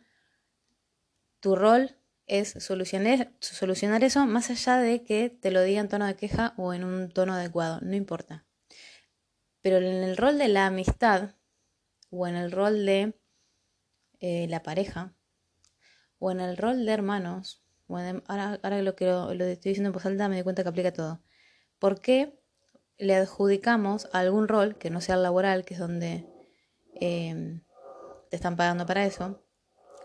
tu 1.39 1.55
rol 1.55 1.99
es 2.27 2.55
solucionar, 2.59 4.03
eso 4.03 4.25
más 4.25 4.49
allá 4.49 4.77
de 4.77 5.03
que 5.03 5.29
te 5.29 5.51
lo 5.51 5.61
diga 5.61 5.81
en 5.81 5.89
tono 5.89 6.05
de 6.05 6.15
queja 6.15 6.53
o 6.57 6.73
en 6.73 6.83
un 6.83 7.09
tono 7.09 7.33
adecuado, 7.33 7.79
no 7.81 7.95
importa. 7.95 8.45
Pero 9.61 9.77
en 9.77 10.03
el 10.03 10.17
rol 10.17 10.37
de 10.37 10.47
la 10.47 10.67
amistad 10.67 11.35
o 12.09 12.27
en 12.27 12.35
el 12.35 12.51
rol 12.51 12.85
de 12.85 13.19
eh, 14.19 14.47
la 14.49 14.63
pareja 14.63 15.15
o 16.19 16.31
en 16.31 16.39
el 16.39 16.57
rol 16.57 16.85
de 16.85 16.91
hermanos, 16.91 17.63
ahora, 18.27 18.81
lo 18.81 18.95
que 18.95 19.05
lo, 19.05 19.31
estoy 19.31 19.71
diciendo 19.71 19.89
en 19.89 19.93
voz 19.93 20.05
alta 20.05 20.29
me 20.29 20.35
doy 20.35 20.43
cuenta 20.43 20.63
que 20.63 20.69
aplica 20.69 20.93
todo. 20.93 21.21
¿Por 21.79 22.01
qué 22.01 22.39
le 22.97 23.15
adjudicamos 23.15 24.07
algún 24.13 24.47
rol 24.47 24.77
que 24.77 24.89
no 24.89 25.01
sea 25.01 25.15
el 25.15 25.23
laboral, 25.23 25.65
que 25.65 25.73
es 25.73 25.79
donde 25.79 26.25
em, 26.95 27.63
te 28.29 28.35
están 28.35 28.55
pagando 28.55 28.85
para 28.85 29.05
eso, 29.05 29.42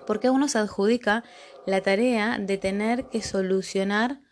porque 0.09 0.31
uno 0.31 0.49
se 0.49 0.57
adjudica 0.57 1.23
la 1.67 1.83
tarea 1.83 2.38
de 2.38 2.57
tener 2.57 3.11
que 3.11 3.21
solucionar 3.21 4.23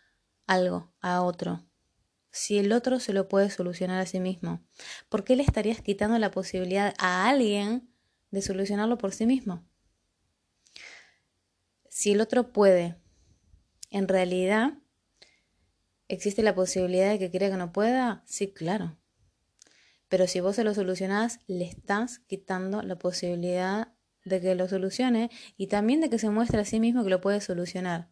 algo 0.47 0.91
a 1.01 1.21
otro. 1.21 1.67
Si 2.31 2.57
el 2.57 2.71
otro 2.71 2.99
se 2.99 3.13
lo 3.13 3.27
puede 3.27 3.51
solucionar 3.51 4.01
a 4.01 4.07
sí 4.07 4.19
mismo, 4.19 4.65
¿por 5.07 5.23
qué 5.23 5.35
le 5.35 5.43
estarías 5.43 5.83
quitando 5.83 6.17
la 6.17 6.31
posibilidad 6.31 6.95
a 6.97 7.29
alguien 7.29 7.93
de 8.31 8.41
solucionarlo 8.41 8.97
por 8.97 9.13
sí 9.13 9.27
mismo? 9.27 9.69
Si 11.91 12.11
el 12.11 12.21
otro 12.21 12.51
puede, 12.51 12.95
en 13.91 14.07
realidad 14.07 14.79
¿Existe 16.07 16.41
la 16.41 16.55
posibilidad 16.55 17.11
de 17.11 17.19
que 17.19 17.29
crea 17.29 17.51
que 17.51 17.57
no 17.57 17.71
pueda? 17.71 18.23
Sí, 18.25 18.51
claro. 18.51 18.97
Pero 20.07 20.25
si 20.25 20.39
vos 20.39 20.55
se 20.55 20.63
lo 20.63 20.73
solucionás, 20.73 21.39
le 21.45 21.65
estás 21.65 22.17
quitando 22.17 22.81
la 22.81 22.97
posibilidad 22.97 23.93
de 24.27 24.41
que 24.41 24.55
lo 24.55 24.67
solucione 24.67 25.29
y 25.57 25.67
también 25.67 26.01
de 26.01 26.09
que 26.09 26.19
se 26.19 26.29
muestre 26.29 26.59
a 26.59 26.65
sí 26.65 26.79
mismo 26.79 27.03
que 27.03 27.09
lo 27.09 27.21
puede 27.21 27.41
solucionar. 27.41 28.09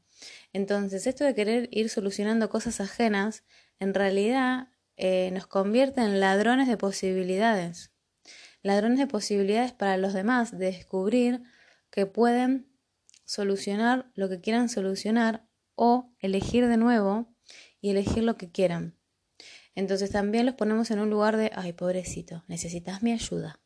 Entonces, 0.54 1.08
esto 1.08 1.24
de 1.24 1.36
querer 1.36 1.68
ir 1.72 1.90
solucionando 1.90 2.50
cosas 2.50 2.80
ajenas, 2.80 3.44
en 3.80 3.94
realidad 3.94 4.70
eh, 4.98 5.32
nos 5.32 5.48
convierte 5.48 6.02
en 6.02 6.20
ladrones 6.20 6.68
de 6.68 6.78
posibilidades. 6.78 7.92
Ladrones 8.62 8.98
de 9.00 9.08
posibilidades 9.08 9.74
para 9.74 9.98
los 9.98 10.14
demás 10.14 10.58
de 10.58 10.68
descubrir 10.68 11.44
que 11.92 12.06
pueden 12.06 12.68
solucionar 13.26 14.12
lo 14.16 14.30
que 14.30 14.40
quieran 14.40 14.70
solucionar 14.70 15.48
o 15.76 16.14
elegir 16.20 16.68
de 16.68 16.78
nuevo 16.78 17.34
y 17.82 17.90
elegir 17.90 18.24
lo 18.24 18.38
que 18.38 18.52
quieran. 18.52 18.98
Entonces 19.76 20.12
también 20.12 20.46
los 20.46 20.56
ponemos 20.56 20.90
en 20.92 21.00
un 21.00 21.10
lugar 21.10 21.36
de, 21.36 21.52
ay, 21.54 21.74
pobrecito, 21.74 22.44
necesitas 22.48 23.04
mi 23.04 23.12
ayuda. 23.12 23.60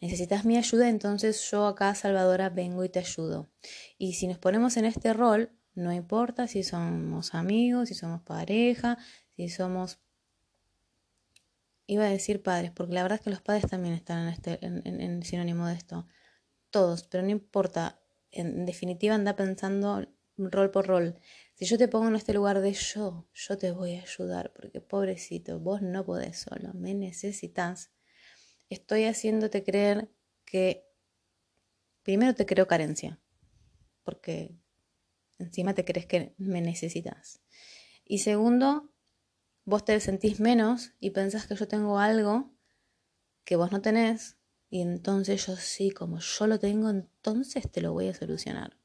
Necesitas 0.00 0.44
mi 0.44 0.56
ayuda, 0.56 0.88
entonces 0.88 1.50
yo 1.50 1.66
acá, 1.66 1.94
Salvadora, 1.94 2.50
vengo 2.50 2.84
y 2.84 2.88
te 2.88 3.00
ayudo. 3.00 3.50
Y 3.98 4.14
si 4.14 4.26
nos 4.28 4.38
ponemos 4.38 4.76
en 4.76 4.84
este 4.84 5.12
rol, 5.12 5.50
no 5.74 5.92
importa 5.92 6.46
si 6.46 6.62
somos 6.62 7.34
amigos, 7.34 7.88
si 7.88 7.94
somos 7.94 8.22
pareja, 8.22 8.98
si 9.36 9.48
somos... 9.48 9.98
Iba 11.88 12.04
a 12.06 12.10
decir 12.10 12.42
padres, 12.42 12.72
porque 12.72 12.94
la 12.94 13.02
verdad 13.02 13.18
es 13.18 13.24
que 13.24 13.30
los 13.30 13.42
padres 13.42 13.68
también 13.68 13.94
están 13.94 14.26
en, 14.26 14.28
este, 14.28 14.58
en 14.60 15.22
sinónimo 15.22 15.66
de 15.66 15.74
esto. 15.74 16.06
Todos, 16.70 17.04
pero 17.04 17.22
no 17.22 17.30
importa. 17.30 18.00
En 18.32 18.66
definitiva, 18.66 19.14
anda 19.14 19.36
pensando 19.36 20.04
rol 20.36 20.70
por 20.70 20.86
rol. 20.86 21.18
Si 21.54 21.64
yo 21.64 21.78
te 21.78 21.88
pongo 21.88 22.08
en 22.08 22.16
este 22.16 22.34
lugar 22.34 22.60
de 22.60 22.72
yo, 22.72 23.26
yo 23.32 23.56
te 23.56 23.72
voy 23.72 23.96
a 23.96 24.02
ayudar, 24.02 24.52
porque 24.54 24.80
pobrecito, 24.80 25.58
vos 25.58 25.80
no 25.82 26.04
podés 26.04 26.38
solo, 26.38 26.72
me 26.74 26.94
necesitas. 26.94 27.90
Estoy 28.68 29.04
haciéndote 29.04 29.62
creer 29.62 30.10
que 30.44 30.84
primero 32.02 32.34
te 32.34 32.46
creo 32.46 32.66
carencia, 32.66 33.20
porque 34.02 34.54
encima 35.38 35.74
te 35.74 35.84
crees 35.84 36.06
que 36.06 36.34
me 36.38 36.60
necesitas. 36.60 37.40
Y 38.04 38.18
segundo, 38.18 38.90
vos 39.64 39.84
te 39.84 39.98
sentís 40.00 40.40
menos 40.40 40.92
y 41.00 41.10
pensás 41.10 41.46
que 41.46 41.56
yo 41.56 41.68
tengo 41.68 41.98
algo 41.98 42.52
que 43.44 43.56
vos 43.56 43.70
no 43.70 43.80
tenés, 43.80 44.36
y 44.68 44.82
entonces 44.82 45.46
yo 45.46 45.56
sí, 45.56 45.90
como 45.90 46.18
yo 46.18 46.46
lo 46.46 46.58
tengo, 46.58 46.90
entonces 46.90 47.70
te 47.70 47.80
lo 47.80 47.92
voy 47.92 48.08
a 48.08 48.14
solucionar. 48.14 48.76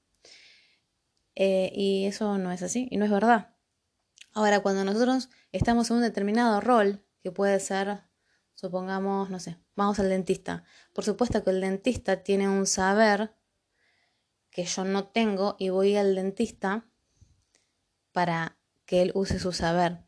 Eh, 1.35 1.71
y 1.73 2.05
eso 2.05 2.37
no 2.37 2.51
es 2.51 2.61
así 2.61 2.87
y 2.91 2.97
no 2.97 3.05
es 3.05 3.11
verdad. 3.11 3.55
Ahora, 4.33 4.59
cuando 4.61 4.85
nosotros 4.85 5.29
estamos 5.51 5.89
en 5.89 5.97
un 5.97 6.01
determinado 6.03 6.61
rol, 6.61 7.03
que 7.23 7.31
puede 7.31 7.59
ser, 7.59 8.03
supongamos, 8.61 9.31
no 9.31 9.39
sé, 9.39 9.57
vamos 9.75 9.99
al 9.99 10.09
dentista. 10.09 10.63
Por 10.93 11.03
supuesto 11.03 11.43
que 11.43 11.49
el 11.49 11.61
dentista 11.61 12.21
tiene 12.21 12.47
un 12.47 12.67
saber 12.67 13.33
que 14.51 14.65
yo 14.65 14.85
no 14.85 15.07
tengo 15.07 15.55
y 15.57 15.69
voy 15.69 15.95
al 15.95 16.13
dentista 16.13 16.87
para 18.11 18.59
que 18.85 19.01
él 19.01 19.11
use 19.15 19.39
su 19.39 19.51
saber. 19.51 20.03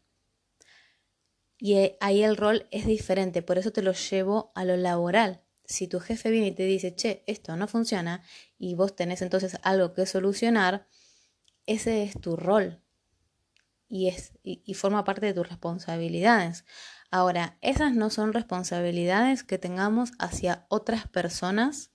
Y 1.58 1.96
ahí 2.00 2.22
el 2.22 2.38
rol 2.38 2.68
es 2.70 2.86
diferente, 2.86 3.42
por 3.42 3.58
eso 3.58 3.72
te 3.72 3.82
lo 3.82 3.94
llevo 3.94 4.52
a 4.54 4.66
lo 4.66 4.78
laboral. 4.78 5.42
Si 5.66 5.88
tu 5.88 6.00
jefe 6.00 6.30
viene 6.30 6.48
y 6.48 6.52
te 6.52 6.64
dice, 6.64 6.94
che, 6.94 7.24
esto 7.26 7.56
no 7.56 7.68
funciona, 7.68 8.22
y 8.60 8.76
vos 8.76 8.96
tenés 8.96 9.24
entonces 9.24 9.58
algo 9.64 9.94
que 9.94 10.06
solucionar, 10.06 10.88
ese 11.66 12.04
es 12.04 12.20
tu 12.20 12.36
rol 12.36 12.84
y, 13.94 14.08
es, 14.08 14.34
y, 14.42 14.74
forma 14.74 15.04
parte 15.04 15.28
de 15.28 15.36
tus 15.36 15.48
responsabilidades. 15.48 16.66
Ahora, 17.16 17.60
esas 17.62 17.94
no 17.94 18.10
son 18.10 18.34
responsabilidades 18.34 19.44
que 19.44 19.60
tengamos 19.60 20.14
hacia 20.18 20.66
otras 20.68 21.08
personas. 21.08 21.92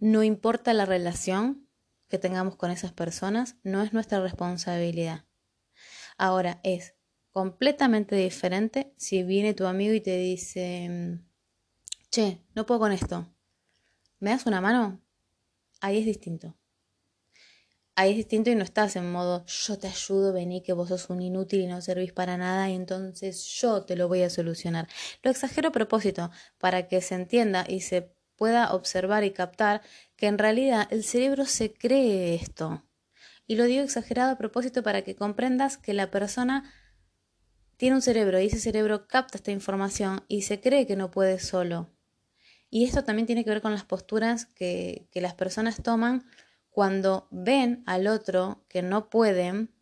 No 0.00 0.24
importa 0.24 0.74
la 0.74 0.86
relación 0.86 1.68
que 2.08 2.18
tengamos 2.18 2.56
con 2.56 2.72
esas 2.72 2.90
personas, 2.92 3.54
no 3.62 3.80
es 3.80 3.92
nuestra 3.92 4.20
responsabilidad. 4.20 5.24
Ahora, 6.16 6.58
es 6.64 6.96
completamente 7.30 8.16
diferente 8.16 8.92
si 8.96 9.22
viene 9.22 9.54
tu 9.54 9.66
amigo 9.66 9.94
y 9.94 10.00
te 10.00 10.18
dice, 10.18 11.20
che, 12.10 12.42
no 12.56 12.66
puedo 12.66 12.80
con 12.80 12.90
esto, 12.90 13.32
¿me 14.18 14.30
das 14.30 14.46
una 14.46 14.60
mano? 14.60 15.00
Ahí 15.80 15.98
es 15.98 16.06
distinto 16.06 16.56
ahí 17.98 18.12
es 18.12 18.16
distinto 18.16 18.48
y 18.50 18.54
no 18.54 18.62
estás 18.62 18.94
en 18.94 19.10
modo 19.10 19.44
yo 19.44 19.76
te 19.76 19.88
ayudo, 19.88 20.32
vení 20.32 20.62
que 20.62 20.72
vos 20.72 20.88
sos 20.88 21.10
un 21.10 21.20
inútil 21.20 21.62
y 21.62 21.66
no 21.66 21.80
servís 21.80 22.12
para 22.12 22.36
nada 22.36 22.70
y 22.70 22.74
entonces 22.76 23.44
yo 23.44 23.82
te 23.82 23.96
lo 23.96 24.06
voy 24.06 24.22
a 24.22 24.30
solucionar. 24.30 24.86
Lo 25.24 25.32
exagero 25.32 25.70
a 25.70 25.72
propósito 25.72 26.30
para 26.58 26.86
que 26.86 27.00
se 27.00 27.16
entienda 27.16 27.64
y 27.68 27.80
se 27.80 28.14
pueda 28.36 28.72
observar 28.72 29.24
y 29.24 29.32
captar 29.32 29.82
que 30.14 30.28
en 30.28 30.38
realidad 30.38 30.86
el 30.92 31.02
cerebro 31.02 31.44
se 31.44 31.72
cree 31.72 32.36
esto. 32.36 32.84
Y 33.48 33.56
lo 33.56 33.64
digo 33.64 33.82
exagerado 33.82 34.30
a 34.30 34.38
propósito 34.38 34.84
para 34.84 35.02
que 35.02 35.16
comprendas 35.16 35.76
que 35.76 35.92
la 35.92 36.08
persona 36.08 36.72
tiene 37.78 37.96
un 37.96 38.02
cerebro 38.02 38.38
y 38.38 38.46
ese 38.46 38.60
cerebro 38.60 39.08
capta 39.08 39.38
esta 39.38 39.50
información 39.50 40.22
y 40.28 40.42
se 40.42 40.60
cree 40.60 40.86
que 40.86 40.94
no 40.94 41.10
puede 41.10 41.40
solo. 41.40 41.90
Y 42.70 42.84
esto 42.84 43.02
también 43.02 43.26
tiene 43.26 43.42
que 43.42 43.50
ver 43.50 43.62
con 43.62 43.72
las 43.72 43.84
posturas 43.84 44.46
que, 44.46 45.08
que 45.10 45.20
las 45.20 45.34
personas 45.34 45.82
toman 45.82 46.24
cuando 46.78 47.26
ven 47.32 47.82
al 47.86 48.06
otro 48.06 48.64
que 48.68 48.82
no 48.82 49.10
pueden, 49.10 49.74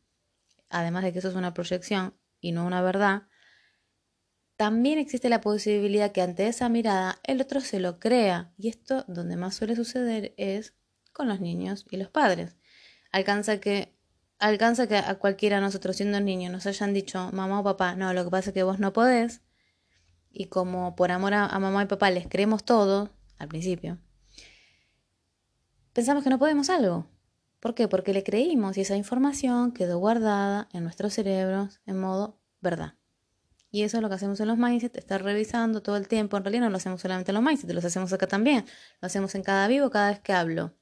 además 0.71 1.05
de 1.05 1.13
que 1.13 1.19
eso 1.19 1.29
es 1.29 1.35
una 1.35 1.53
proyección 1.53 2.15
y 2.41 2.53
no 2.53 2.65
una 2.65 2.81
verdad, 2.81 3.25
también 4.57 4.99
existe 4.99 5.29
la 5.29 5.43
posibilidad 5.43 6.11
que 6.13 6.23
ante 6.23 6.47
esa 6.47 6.71
mirada 6.71 7.19
el 7.25 7.43
otro 7.43 7.61
se 7.61 7.81
lo 7.81 7.99
crea. 7.99 8.55
Y 8.57 8.69
esto 8.69 9.05
donde 9.09 9.37
más 9.37 9.55
suele 9.55 9.77
suceder 9.77 10.33
es 10.39 10.73
con 11.13 11.29
los 11.29 11.39
niños 11.39 11.85
y 11.91 11.99
los 11.99 12.09
padres. 12.09 12.57
Alcanza 13.13 13.61
que, 13.61 13.95
alcanza 14.39 14.87
que 14.87 14.97
a 14.97 15.17
cualquiera 15.17 15.57
de 15.57 15.65
nosotros 15.65 15.97
siendo 15.97 16.19
niños 16.23 16.51
nos 16.51 16.65
hayan 16.65 16.95
dicho 16.95 17.31
mamá 17.31 17.61
o 17.61 17.63
papá, 17.63 17.95
no, 17.95 18.15
lo 18.15 18.25
que 18.25 18.31
pasa 18.31 18.49
es 18.49 18.55
que 18.55 18.63
vos 18.63 18.79
no 18.79 18.95
podés. 18.95 19.43
Y 20.31 20.47
como 20.47 20.97
por 20.97 21.13
amor 21.13 21.35
a, 21.35 21.45
a 21.45 21.59
mamá 21.59 21.83
y 21.83 21.87
papá 21.89 22.11
les 22.11 22.27
creemos 22.27 22.65
todo 22.65 23.11
al 23.37 23.49
principio, 23.49 23.99
pensamos 25.97 26.23
que 26.23 26.29
no 26.29 26.39
podemos 26.39 26.69
algo. 26.69 27.07
¿Por 27.59 27.75
qué? 27.75 27.89
Porque 27.89 28.13
le 28.13 28.23
creímos 28.23 28.77
y 28.77 28.83
esa 28.83 28.97
información 28.97 29.73
quedó 29.73 29.99
guardada 29.99 30.69
en 30.75 30.83
nuestros 30.85 31.15
cerebros 31.15 31.81
en 31.87 31.99
modo 31.99 32.39
verdad. 32.61 32.97
Y 33.71 33.83
eso 33.83 33.97
es 33.97 34.03
lo 34.03 34.11
que 34.11 34.17
hacemos 34.17 34.39
en 34.41 34.49
los 34.49 34.59
mindset, 34.59 34.95
estar 34.95 35.25
revisando 35.25 35.83
todo 35.83 35.97
el 35.97 36.07
tiempo. 36.07 36.37
En 36.37 36.45
realidad 36.45 36.65
no 36.65 36.71
lo 36.71 36.77
hacemos 36.77 37.01
solamente 37.01 37.31
en 37.31 37.37
los 37.37 37.43
mindset, 37.43 37.71
lo 37.71 37.79
hacemos 37.79 38.13
acá 38.13 38.27
también. 38.27 38.67
Lo 39.01 39.07
hacemos 39.07 39.35
en 39.37 39.43
cada 39.43 39.69
vivo, 39.69 39.89
cada 39.89 40.11
vez 40.11 40.21
que 40.21 40.35
hablo. 40.35 40.75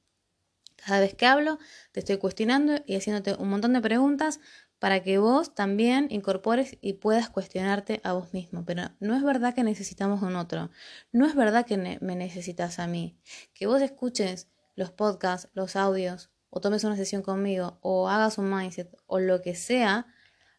Cada 0.85 0.99
vez 0.99 1.15
que 1.15 1.25
hablo, 1.25 1.59
te 1.93 2.01
estoy 2.01 2.17
cuestionando 2.17 2.73
y 2.85 2.97
haciéndote 2.97 3.41
un 3.41 3.47
montón 3.47 3.71
de 3.71 3.79
preguntas 3.79 4.41
para 4.79 5.01
que 5.01 5.17
vos 5.17 5.55
también 5.55 6.07
incorpores 6.09 6.77
y 6.81 6.93
puedas 6.93 7.29
cuestionarte 7.29 8.01
a 8.03 8.11
vos 8.11 8.33
mismo. 8.33 8.65
Pero 8.65 8.91
no 8.99 9.15
es 9.15 9.23
verdad 9.23 9.55
que 9.55 9.63
necesitamos 9.63 10.21
un 10.23 10.35
otro. 10.35 10.71
No 11.13 11.25
es 11.25 11.35
verdad 11.35 11.65
que 11.65 11.77
me 11.77 12.15
necesitas 12.17 12.79
a 12.79 12.87
mí. 12.87 13.17
Que 13.53 13.65
vos 13.65 13.81
escuches 13.81 14.49
los 14.75 14.91
podcasts, 14.91 15.49
los 15.53 15.75
audios, 15.75 16.29
o 16.49 16.61
tomes 16.61 16.83
una 16.83 16.95
sesión 16.95 17.21
conmigo, 17.21 17.79
o 17.81 18.09
hagas 18.09 18.37
un 18.37 18.53
mindset, 18.53 18.95
o 19.07 19.19
lo 19.19 19.41
que 19.41 19.55
sea 19.55 20.07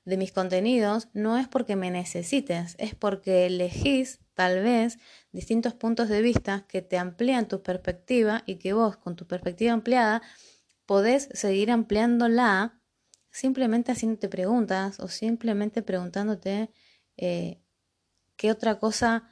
de 0.05 0.17
mis 0.17 0.33
contenidos, 0.33 1.09
no 1.13 1.37
es 1.37 1.49
porque 1.49 1.77
me 1.77 1.91
necesites, 1.91 2.77
es 2.79 2.95
porque 2.95 3.47
elegís 3.47 4.21
tal 4.35 4.63
vez 4.63 4.99
distintos 5.33 5.75
puntos 5.75 6.09
de 6.09 6.23
vista 6.23 6.65
que 6.69 6.83
te 6.83 6.99
amplían 6.99 7.49
tu 7.49 7.63
perspectiva 7.63 8.43
y 8.47 8.57
que 8.57 8.73
vos 8.73 8.97
con 8.97 9.17
tu 9.17 9.27
perspectiva 9.27 9.73
ampliada 9.73 10.23
podés 10.87 11.29
seguir 11.33 11.71
ampliándola 11.71 12.81
simplemente 13.37 13.93
haciéndote 13.93 14.29
preguntas 14.31 14.99
o 14.99 15.09
simplemente 15.09 15.83
preguntándote 15.83 16.71
eh, 17.19 17.61
qué 18.37 18.51
otra 18.51 18.79
cosa, 18.79 19.31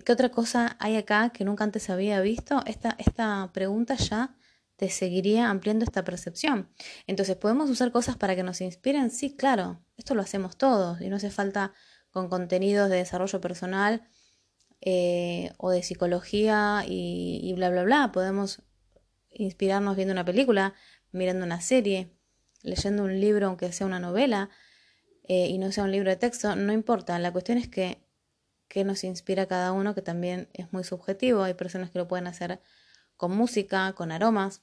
qué, 0.00 0.12
otra 0.12 0.30
cosa 0.30 0.76
hay 0.80 0.96
acá 0.96 1.30
que 1.30 1.44
nunca 1.44 1.64
antes 1.64 1.90
había 1.90 2.20
visto. 2.20 2.62
Esta, 2.66 2.94
esta 2.98 3.50
pregunta 3.52 3.96
ya 3.96 4.36
te 4.76 4.88
seguiría 4.88 5.50
ampliando 5.50 5.84
esta 5.84 6.04
percepción. 6.04 6.68
Entonces, 7.06 7.36
¿podemos 7.36 7.70
usar 7.70 7.92
cosas 7.92 8.16
para 8.16 8.34
que 8.34 8.42
nos 8.42 8.60
inspiren? 8.60 9.10
Sí, 9.10 9.36
claro, 9.36 9.80
esto 9.96 10.14
lo 10.14 10.22
hacemos 10.22 10.56
todos 10.56 11.00
y 11.00 11.08
no 11.08 11.16
hace 11.16 11.30
falta 11.30 11.72
con 12.10 12.28
contenidos 12.28 12.90
de 12.90 12.96
desarrollo 12.96 13.40
personal 13.40 14.02
eh, 14.80 15.52
o 15.58 15.70
de 15.70 15.82
psicología 15.82 16.84
y, 16.86 17.52
bla, 17.54 17.70
bla, 17.70 17.84
bla. 17.84 18.12
Podemos 18.12 18.62
inspirarnos 19.30 19.96
viendo 19.96 20.12
una 20.12 20.24
película, 20.24 20.74
mirando 21.12 21.46
una 21.46 21.60
serie, 21.60 22.10
leyendo 22.62 23.04
un 23.04 23.20
libro, 23.20 23.46
aunque 23.46 23.72
sea 23.72 23.86
una 23.86 24.00
novela, 24.00 24.50
eh, 25.28 25.46
y 25.48 25.58
no 25.58 25.70
sea 25.72 25.84
un 25.84 25.92
libro 25.92 26.10
de 26.10 26.16
texto, 26.16 26.56
no 26.56 26.72
importa. 26.72 27.18
La 27.18 27.32
cuestión 27.32 27.58
es 27.58 27.68
que, 27.68 28.02
que 28.72 28.84
nos 28.84 29.04
inspira 29.04 29.44
cada 29.44 29.70
uno, 29.72 29.94
que 29.94 30.00
también 30.00 30.48
es 30.54 30.72
muy 30.72 30.82
subjetivo. 30.82 31.42
Hay 31.42 31.52
personas 31.52 31.90
que 31.90 31.98
lo 31.98 32.08
pueden 32.08 32.26
hacer 32.26 32.58
con 33.18 33.36
música, 33.36 33.92
con 33.92 34.10
aromas, 34.10 34.62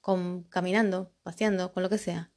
con 0.00 0.44
caminando, 0.44 1.12
paseando, 1.24 1.72
con 1.72 1.82
lo 1.82 1.90
que 1.90 1.98
sea. 1.98 2.30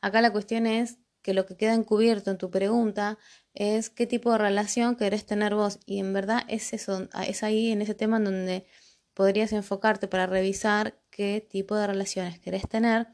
Acá 0.00 0.22
la 0.22 0.32
cuestión 0.32 0.66
es 0.66 0.98
que 1.22 1.34
lo 1.34 1.46
que 1.46 1.56
queda 1.56 1.74
encubierto 1.74 2.32
en 2.32 2.38
tu 2.38 2.50
pregunta 2.50 3.16
es 3.54 3.90
qué 3.90 4.08
tipo 4.08 4.32
de 4.32 4.38
relación 4.38 4.96
querés 4.96 5.24
tener 5.24 5.54
vos. 5.54 5.78
Y 5.86 6.00
en 6.00 6.12
verdad 6.14 6.42
es 6.48 6.72
eso, 6.72 7.08
es 7.24 7.44
ahí 7.44 7.70
en 7.70 7.80
ese 7.80 7.94
tema 7.94 8.16
en 8.16 8.24
donde 8.24 8.66
podrías 9.14 9.52
enfocarte 9.52 10.08
para 10.08 10.26
revisar 10.26 10.98
qué 11.10 11.46
tipo 11.48 11.76
de 11.76 11.86
relaciones 11.86 12.40
querés 12.40 12.68
tener 12.68 13.06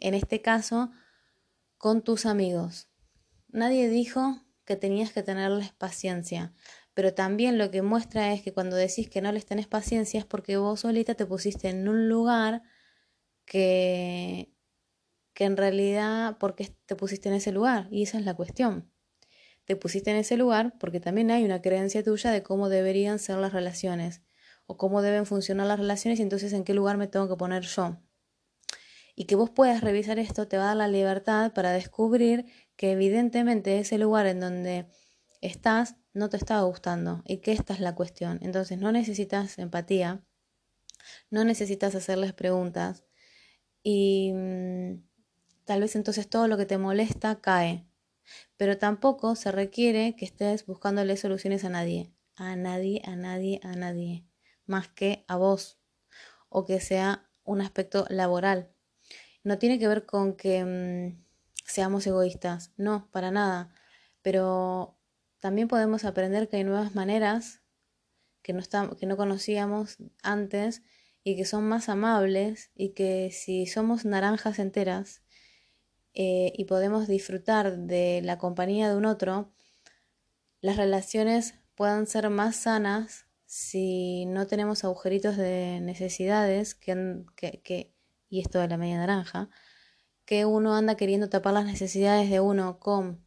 en 0.00 0.14
este 0.14 0.42
caso, 0.42 0.90
con 1.78 2.02
tus 2.02 2.26
amigos. 2.26 2.88
Nadie 3.46 3.88
dijo 3.88 4.42
que 4.70 4.76
tenías 4.76 5.12
que 5.12 5.24
tenerles 5.24 5.72
paciencia, 5.72 6.54
pero 6.94 7.12
también 7.12 7.58
lo 7.58 7.72
que 7.72 7.82
muestra 7.82 8.32
es 8.32 8.40
que 8.40 8.52
cuando 8.52 8.76
decís 8.76 9.10
que 9.10 9.20
no 9.20 9.32
les 9.32 9.44
tenés 9.44 9.66
paciencia 9.66 10.20
es 10.20 10.24
porque 10.24 10.58
vos 10.58 10.78
solita 10.78 11.16
te 11.16 11.26
pusiste 11.26 11.70
en 11.70 11.88
un 11.88 12.08
lugar 12.08 12.62
que, 13.46 14.54
que 15.34 15.44
en 15.44 15.56
realidad, 15.56 16.36
porque 16.38 16.72
te 16.86 16.94
pusiste 16.94 17.28
en 17.28 17.34
ese 17.34 17.50
lugar? 17.50 17.88
Y 17.90 18.04
esa 18.04 18.16
es 18.20 18.24
la 18.24 18.34
cuestión. 18.34 18.92
Te 19.64 19.74
pusiste 19.74 20.12
en 20.12 20.18
ese 20.18 20.36
lugar 20.36 20.78
porque 20.78 21.00
también 21.00 21.32
hay 21.32 21.42
una 21.44 21.60
creencia 21.60 22.04
tuya 22.04 22.30
de 22.30 22.44
cómo 22.44 22.68
deberían 22.68 23.18
ser 23.18 23.38
las 23.38 23.52
relaciones 23.52 24.22
o 24.66 24.76
cómo 24.76 25.02
deben 25.02 25.26
funcionar 25.26 25.66
las 25.66 25.80
relaciones 25.80 26.20
y 26.20 26.22
entonces 26.22 26.52
en 26.52 26.62
qué 26.62 26.74
lugar 26.74 26.96
me 26.96 27.08
tengo 27.08 27.28
que 27.28 27.34
poner 27.34 27.64
yo 27.64 27.98
y 29.20 29.24
que 29.24 29.34
vos 29.34 29.50
puedas 29.50 29.82
revisar 29.82 30.18
esto 30.18 30.48
te 30.48 30.56
va 30.56 30.62
a 30.62 30.66
dar 30.68 30.76
la 30.76 30.88
libertad 30.88 31.52
para 31.52 31.72
descubrir 31.72 32.46
que 32.80 32.92
evidentemente 32.92 33.78
ese 33.78 33.98
lugar 33.98 34.26
en 34.26 34.40
donde 34.40 34.86
estás 35.42 35.96
no 36.14 36.30
te 36.30 36.38
está 36.38 36.58
gustando 36.62 37.22
y 37.26 37.42
que 37.42 37.52
esta 37.52 37.74
es 37.74 37.80
la 37.80 37.94
cuestión. 37.94 38.38
Entonces 38.40 38.78
no 38.78 38.90
necesitas 38.90 39.58
empatía, 39.58 40.24
no 41.28 41.44
necesitas 41.44 41.94
hacerles 41.94 42.32
preguntas 42.32 43.04
y 43.82 44.32
mm, 44.32 45.02
tal 45.66 45.82
vez 45.82 45.94
entonces 45.94 46.26
todo 46.30 46.48
lo 46.48 46.56
que 46.56 46.64
te 46.64 46.78
molesta 46.78 47.42
cae. 47.42 47.86
Pero 48.56 48.78
tampoco 48.78 49.36
se 49.36 49.52
requiere 49.52 50.16
que 50.16 50.24
estés 50.24 50.64
buscándole 50.64 51.18
soluciones 51.18 51.66
a 51.66 51.68
nadie, 51.68 52.14
a 52.34 52.56
nadie, 52.56 53.02
a 53.04 53.14
nadie, 53.14 53.60
a 53.62 53.76
nadie, 53.76 54.24
más 54.64 54.88
que 54.88 55.26
a 55.28 55.36
vos 55.36 55.78
o 56.48 56.64
que 56.64 56.80
sea 56.80 57.28
un 57.44 57.60
aspecto 57.60 58.06
laboral 58.08 58.72
no 59.42 59.58
tiene 59.58 59.78
que 59.78 59.88
ver 59.88 60.06
con 60.06 60.34
que 60.34 60.64
mm, 60.64 61.29
seamos 61.70 62.06
egoístas, 62.06 62.72
no, 62.76 63.08
para 63.10 63.30
nada. 63.30 63.74
Pero 64.22 64.98
también 65.40 65.68
podemos 65.68 66.04
aprender 66.04 66.48
que 66.48 66.58
hay 66.58 66.64
nuevas 66.64 66.94
maneras 66.94 67.62
que 68.42 68.52
no, 68.52 68.62
que 68.96 69.06
no 69.06 69.16
conocíamos 69.16 69.98
antes 70.22 70.82
y 71.24 71.36
que 71.36 71.44
son 71.44 71.68
más 71.68 71.88
amables 71.88 72.70
y 72.74 72.90
que 72.90 73.30
si 73.32 73.66
somos 73.66 74.04
naranjas 74.04 74.58
enteras 74.58 75.22
eh, 76.14 76.52
y 76.56 76.64
podemos 76.64 77.06
disfrutar 77.06 77.78
de 77.78 78.20
la 78.22 78.38
compañía 78.38 78.88
de 78.88 78.96
un 78.96 79.06
otro, 79.06 79.52
las 80.60 80.76
relaciones 80.76 81.54
puedan 81.74 82.06
ser 82.06 82.28
más 82.30 82.56
sanas 82.56 83.26
si 83.46 84.26
no 84.26 84.46
tenemos 84.46 84.84
agujeritos 84.84 85.36
de 85.36 85.80
necesidades 85.80 86.74
que, 86.74 87.24
que 87.36 87.94
y 88.28 88.40
esto 88.40 88.60
de 88.60 88.68
la 88.68 88.76
media 88.76 88.98
naranja, 88.98 89.50
que 90.30 90.44
uno 90.44 90.76
anda 90.76 90.96
queriendo 90.96 91.28
tapar 91.28 91.54
las 91.54 91.64
necesidades 91.64 92.30
de 92.30 92.38
uno 92.38 92.78
con 92.78 93.26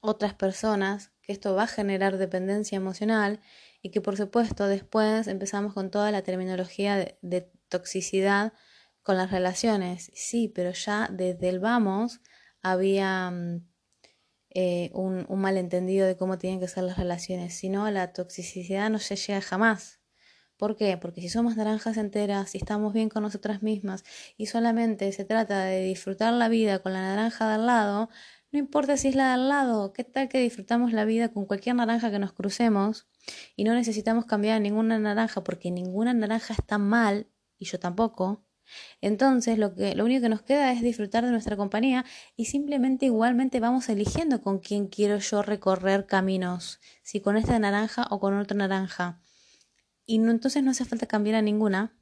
otras 0.00 0.32
personas, 0.32 1.12
que 1.20 1.32
esto 1.32 1.54
va 1.54 1.64
a 1.64 1.66
generar 1.66 2.16
dependencia 2.16 2.76
emocional 2.76 3.42
y 3.82 3.90
que 3.90 4.00
por 4.00 4.16
supuesto 4.16 4.66
después 4.66 5.26
empezamos 5.26 5.74
con 5.74 5.90
toda 5.90 6.10
la 6.12 6.22
terminología 6.22 6.96
de, 7.20 7.52
toxicidad 7.68 8.54
con 9.02 9.18
las 9.18 9.32
relaciones. 9.32 10.10
Sí, 10.14 10.48
pero 10.48 10.70
ya 10.70 11.10
desde 11.12 11.50
el 11.50 11.60
vamos 11.60 12.22
había 12.62 13.30
mm, 13.30 13.68
eh, 14.54 14.90
un, 14.94 15.26
un 15.28 15.40
malentendido 15.42 16.06
de 16.06 16.16
cómo 16.16 16.38
tienen 16.38 16.58
que 16.58 16.68
ser 16.68 16.84
las 16.84 16.96
relaciones. 16.96 17.54
Si 17.54 17.68
no, 17.68 17.90
la 17.90 18.14
toxicidad 18.14 18.88
no 18.88 18.98
se 18.98 19.16
llega 19.16 19.42
jamás. 19.42 20.00
¿Por 20.64 20.76
qué? 20.76 20.96
Porque 20.96 21.20
si 21.20 21.28
somos 21.28 21.58
naranjas 21.58 21.98
enteras, 21.98 22.48
si 22.48 22.56
estamos 22.56 22.94
bien 22.94 23.10
con 23.10 23.22
nosotras 23.22 23.62
mismas 23.62 24.02
y 24.38 24.46
solamente 24.46 25.12
se 25.12 25.26
trata 25.26 25.64
de 25.64 25.82
disfrutar 25.82 26.32
la 26.32 26.48
vida 26.48 26.78
con 26.78 26.94
la 26.94 27.02
naranja 27.02 27.46
de 27.48 27.54
al 27.56 27.66
lado, 27.66 28.08
no 28.50 28.58
importa 28.58 28.96
si 28.96 29.08
es 29.08 29.14
la 29.14 29.26
de 29.26 29.32
al 29.34 29.50
lado, 29.50 29.92
¿qué 29.92 30.04
tal 30.04 30.30
que 30.30 30.38
disfrutamos 30.38 30.94
la 30.94 31.04
vida 31.04 31.28
con 31.28 31.44
cualquier 31.44 31.74
naranja 31.76 32.10
que 32.10 32.18
nos 32.18 32.32
crucemos 32.32 33.06
y 33.56 33.64
no 33.64 33.74
necesitamos 33.74 34.24
cambiar 34.24 34.58
ninguna 34.62 34.98
naranja 34.98 35.44
porque 35.44 35.70
ninguna 35.70 36.14
naranja 36.14 36.54
está 36.54 36.78
mal 36.78 37.26
y 37.58 37.66
yo 37.66 37.78
tampoco? 37.78 38.46
Entonces 39.02 39.58
lo, 39.58 39.74
que, 39.74 39.94
lo 39.94 40.06
único 40.06 40.22
que 40.22 40.28
nos 40.30 40.40
queda 40.40 40.72
es 40.72 40.80
disfrutar 40.80 41.26
de 41.26 41.30
nuestra 41.30 41.58
compañía 41.58 42.06
y 42.36 42.46
simplemente 42.46 43.04
igualmente 43.04 43.60
vamos 43.60 43.90
eligiendo 43.90 44.40
con 44.40 44.60
quién 44.60 44.86
quiero 44.86 45.18
yo 45.18 45.42
recorrer 45.42 46.06
caminos, 46.06 46.80
si 47.02 47.20
con 47.20 47.36
esta 47.36 47.58
naranja 47.58 48.06
o 48.08 48.18
con 48.18 48.38
otra 48.38 48.56
naranja. 48.56 49.20
Y 50.06 50.18
no, 50.18 50.30
entonces 50.30 50.62
no 50.62 50.70
hace 50.70 50.84
falta 50.84 51.06
cambiar 51.06 51.36
a 51.36 51.42
ninguna, 51.42 51.96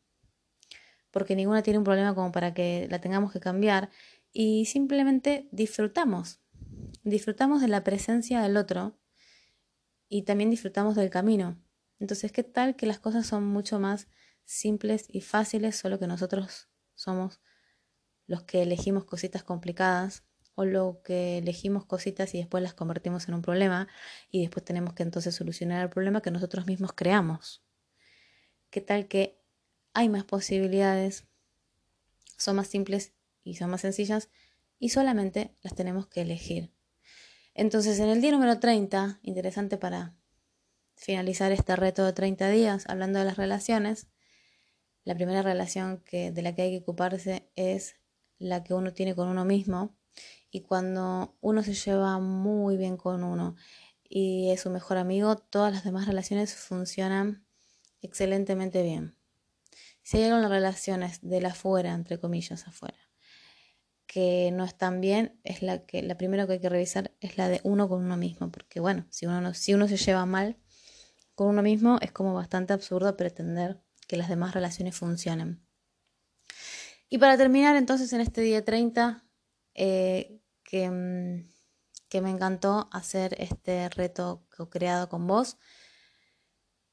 porque 1.11 1.37
ninguna 1.37 1.63
tiene 1.63 1.79
un 1.79 1.85
problema 1.85 2.15
como 2.15 2.33
para 2.33 2.55
que 2.55 2.89
la 2.91 3.01
tengamos 3.01 3.33
que 3.33 3.41
cambiar. 3.41 3.91
Y 4.33 4.65
simplemente 4.67 5.49
disfrutamos. 5.53 6.41
Disfrutamos 7.05 7.61
de 7.61 7.69
la 7.69 7.85
presencia 7.85 8.41
del 8.41 8.57
otro 8.57 8.99
y 10.09 10.23
también 10.23 10.51
disfrutamos 10.51 10.97
del 10.97 11.11
camino. 11.11 11.63
Entonces, 11.99 12.33
¿qué 12.33 12.43
tal 12.43 12.77
que 12.77 12.87
las 12.87 12.99
cosas 12.99 13.27
son 13.27 13.45
mucho 13.47 13.79
más 13.79 14.09
simples 14.45 15.07
y 15.09 15.21
fáciles, 15.21 15.77
solo 15.77 15.99
que 15.99 16.07
nosotros 16.07 16.69
somos 16.95 17.41
los 18.27 18.43
que 18.43 18.63
elegimos 18.63 19.05
cositas 19.05 19.43
complicadas 19.43 20.25
o 20.55 20.65
lo 20.65 21.01
que 21.03 21.39
elegimos 21.39 21.87
cositas 21.87 22.35
y 22.35 22.39
después 22.39 22.63
las 22.63 22.75
convertimos 22.75 23.29
en 23.29 23.35
un 23.35 23.43
problema 23.43 23.89
y 24.31 24.43
después 24.43 24.65
tenemos 24.65 24.95
que 24.95 25.03
entonces 25.03 25.35
solucionar 25.35 25.83
el 25.83 25.91
problema 25.91 26.23
que 26.23 26.31
nosotros 26.31 26.67
mismos 26.67 26.93
creamos? 26.93 27.63
¿Qué 28.73 28.81
tal 28.81 29.07
que 29.07 29.39
hay 29.93 30.09
más 30.09 30.25
posibilidades? 30.25 31.27
Son 32.39 32.57
más 32.57 32.69
simples 32.69 33.13
y 33.45 33.57
son 33.57 33.69
más 33.69 33.83
sencillas 33.83 34.31
y 34.79 34.89
solamente 34.89 35.55
las 35.61 35.75
tenemos 35.75 36.07
que 36.07 36.23
elegir. 36.23 36.73
Entonces, 37.53 37.99
en 37.99 38.09
el 38.09 38.23
día 38.23 38.33
número 38.33 38.59
30, 38.59 39.21
interesante 39.25 39.77
para 39.77 40.17
finalizar 40.97 41.53
este 41.53 41.77
reto 41.77 42.03
de 42.07 42.15
30 42.15 42.49
días, 42.49 42.85
hablando 42.89 43.19
de 43.19 43.27
las 43.27 43.37
relaciones, 43.37 44.07
la 45.05 45.15
primera 45.17 45.43
relación 45.43 45.99
que, 45.99 46.33
de 46.33 46.41
la 46.41 46.55
que 46.55 46.63
hay 46.63 46.71
que 46.71 46.83
ocuparse 46.83 47.51
es 47.57 47.97
la 48.39 48.65
que 48.65 48.73
uno 48.73 48.95
tiene 48.95 49.15
con 49.15 49.29
uno 49.29 49.45
mismo. 49.45 49.99
Y 50.51 50.63
cuando 50.63 51.37
uno 51.43 51.63
se 51.63 51.75
lleva 51.75 52.19
muy 52.21 52.79
bien 52.79 52.97
con 52.97 53.23
uno 53.23 53.55
y 54.09 54.51
es 54.51 54.63
su 54.63 54.71
mejor 54.71 54.97
amigo, 54.97 55.37
todas 55.37 55.75
las 55.75 55.85
demás 55.85 56.07
relaciones 56.07 56.55
funcionan 56.55 57.42
excelentemente 58.03 58.83
bien. 58.83 59.17
Si 60.03 60.19
hay 60.19 60.25
algunas 60.25 60.51
relaciones 60.51 61.21
de 61.23 61.41
la 61.41 61.51
afuera, 61.51 61.95
entre 61.95 62.19
comillas, 62.19 62.67
afuera, 62.67 62.99
que 64.07 64.51
no 64.53 64.65
están 64.65 65.01
bien, 65.01 65.41
es 65.45 65.63
la 65.63 65.87
que 65.87 66.03
la 66.03 66.19
primera 66.19 66.47
que 66.47 66.55
hay 66.55 66.61
que 66.61 66.69
revisar 66.69 67.13
es 67.21 67.39
la 67.39 67.49
de 67.49 67.61
uno 67.65 67.89
con 67.89 68.05
uno 68.05 68.17
mismo, 68.17 68.51
porque 68.51 68.81
bueno, 68.81 69.07
si 69.11 69.27
uno 69.27 69.55
si 69.55 69.73
uno 69.73 69.89
se 69.89 69.97
lleva 69.97 70.27
mal 70.27 70.59
con 71.35 71.49
uno 71.49 71.63
mismo, 71.63 71.99
es 72.03 72.13
como 72.13 72.35
bastante 72.35 72.73
absurdo 72.73 73.17
pretender 73.17 73.81
que 74.07 74.17
las 74.17 74.29
demás 74.29 74.53
relaciones 74.53 74.97
funcionen. 74.97 75.65
Y 77.09 77.19
para 77.19 77.37
terminar, 77.37 77.77
entonces, 77.77 78.13
en 78.13 78.21
este 78.21 78.41
día 78.41 78.65
30, 78.65 79.25
eh, 79.75 80.41
que, 80.65 80.91
mm, 80.91 81.51
que 82.09 82.21
me 82.21 82.31
encantó 82.31 82.89
hacer 82.93 83.35
este 83.39 83.89
reto 83.91 84.47
creado 84.71 85.09
con 85.09 85.27
vos, 85.27 85.59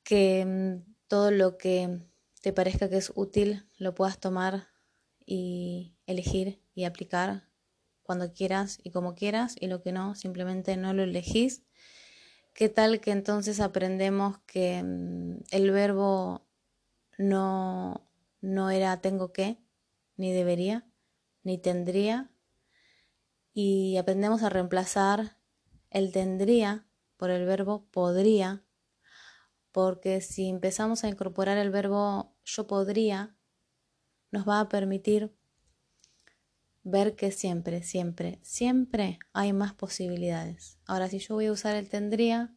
que 0.04 0.46
mm, 0.46 0.89
todo 1.10 1.32
lo 1.32 1.58
que 1.58 2.00
te 2.42 2.54
parezca 2.54 2.88
que 2.90 2.98
es 2.98 3.12
útil 3.16 3.68
lo 3.78 3.94
puedas 3.96 4.20
tomar 4.20 4.70
y 5.26 5.98
elegir 6.06 6.62
y 6.74 6.86
aplicar 6.86 7.50
cuando 8.04 8.32
quieras 8.32 8.80
y 8.84 8.92
como 8.92 9.16
quieras 9.16 9.56
y 9.60 9.68
lo 9.68 9.82
que 9.82 9.92
no, 9.92 10.16
simplemente 10.16 10.78
no 10.78 10.94
lo 10.94 11.04
elegís. 11.04 11.64
¿Qué 12.54 12.70
tal 12.70 13.02
que 13.02 13.12
entonces 13.12 13.60
aprendemos 13.60 14.38
que 14.46 14.82
mm, 14.84 15.44
el 15.52 15.72
verbo 15.72 16.48
no, 17.18 18.10
no 18.42 18.70
era 18.70 19.02
tengo 19.02 19.34
que, 19.34 19.58
ni 20.16 20.32
debería, 20.32 20.88
ni 21.44 21.58
tendría, 21.58 22.32
y 23.54 23.98
aprendemos 23.98 24.44
a 24.44 24.50
reemplazar 24.50 25.38
el 25.90 26.12
tendría 26.12 26.86
por 27.18 27.32
el 27.32 27.46
verbo 27.46 27.86
podría 27.92 28.64
porque 29.72 30.22
si 30.22 30.50
empezamos 30.50 31.04
a 31.04 31.10
incorporar 31.10 31.58
el 31.58 31.70
verbo 31.70 32.36
yo 32.44 32.68
podría, 32.68 33.36
nos 34.32 34.48
va 34.48 34.60
a 34.60 34.70
permitir 34.70 35.36
ver 36.84 37.16
que 37.16 37.32
siempre, 37.32 37.84
siempre, 37.84 38.40
siempre 38.42 39.20
hay 39.34 39.54
más 39.54 39.74
posibilidades. 39.74 40.80
Ahora, 40.86 41.08
si 41.08 41.20
yo 41.20 41.36
voy 41.36 41.48
a 41.48 41.52
usar 41.52 41.76
el 41.76 41.90
tendría, 41.90 42.56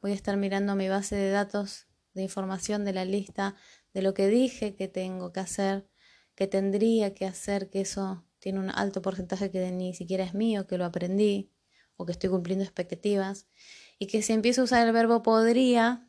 voy 0.00 0.12
a 0.12 0.14
estar 0.14 0.36
mirando 0.36 0.76
mi 0.76 0.88
base 0.88 1.16
de 1.16 1.30
datos 1.30 1.88
de 2.14 2.22
información 2.22 2.84
de 2.84 2.92
la 2.92 3.04
lista 3.04 3.56
de 3.94 4.02
lo 4.02 4.14
que 4.14 4.28
dije 4.28 4.74
que 4.74 4.88
tengo 4.88 5.32
que 5.32 5.40
hacer, 5.40 5.88
que 6.34 6.46
tendría 6.46 7.14
que 7.14 7.26
hacer, 7.26 7.70
que 7.70 7.80
eso 7.80 8.24
tiene 8.38 8.58
un 8.58 8.70
alto 8.70 9.02
porcentaje 9.02 9.50
que 9.50 9.70
ni 9.70 9.94
siquiera 9.94 10.24
es 10.24 10.34
mío, 10.34 10.66
que 10.66 10.78
lo 10.78 10.84
aprendí 10.84 11.52
o 11.96 12.06
que 12.06 12.12
estoy 12.12 12.30
cumpliendo 12.30 12.64
expectativas, 12.64 13.46
y 13.98 14.06
que 14.06 14.22
si 14.22 14.32
empiezo 14.32 14.62
a 14.62 14.64
usar 14.64 14.86
el 14.86 14.92
verbo 14.92 15.22
podría, 15.22 16.08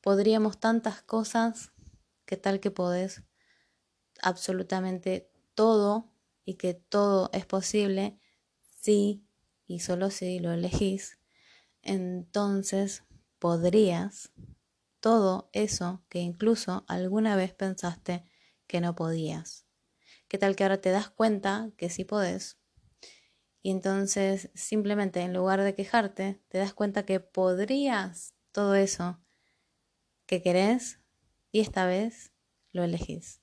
podríamos 0.00 0.58
tantas 0.58 1.02
cosas 1.02 1.72
que 2.24 2.36
tal 2.36 2.60
que 2.60 2.70
podés 2.70 3.22
absolutamente 4.22 5.30
todo 5.54 6.10
y 6.44 6.54
que 6.54 6.74
todo 6.74 7.30
es 7.32 7.46
posible 7.46 8.18
si 8.80 9.24
y 9.66 9.80
solo 9.80 10.10
si 10.10 10.40
lo 10.40 10.52
elegís, 10.52 11.18
entonces 11.82 13.04
podrías 13.38 14.32
todo 15.00 15.48
eso 15.52 16.02
que 16.08 16.18
incluso 16.18 16.84
alguna 16.88 17.36
vez 17.36 17.54
pensaste 17.54 18.24
que 18.66 18.80
no 18.80 18.94
podías. 18.94 19.66
¿Qué 20.28 20.38
tal 20.38 20.56
que 20.56 20.64
ahora 20.64 20.80
te 20.80 20.90
das 20.90 21.08
cuenta 21.08 21.70
que 21.76 21.88
sí 21.88 22.04
podés? 22.04 22.58
Y 23.62 23.70
entonces 23.70 24.50
simplemente 24.54 25.20
en 25.20 25.34
lugar 25.34 25.62
de 25.62 25.74
quejarte, 25.74 26.42
te 26.48 26.58
das 26.58 26.74
cuenta 26.74 27.04
que 27.04 27.20
podrías 27.20 28.34
todo 28.52 28.74
eso 28.74 29.19
que 30.30 30.42
querés 30.42 31.00
y 31.50 31.58
esta 31.58 31.86
vez 31.86 32.32
lo 32.70 32.84
elegís. 32.84 33.39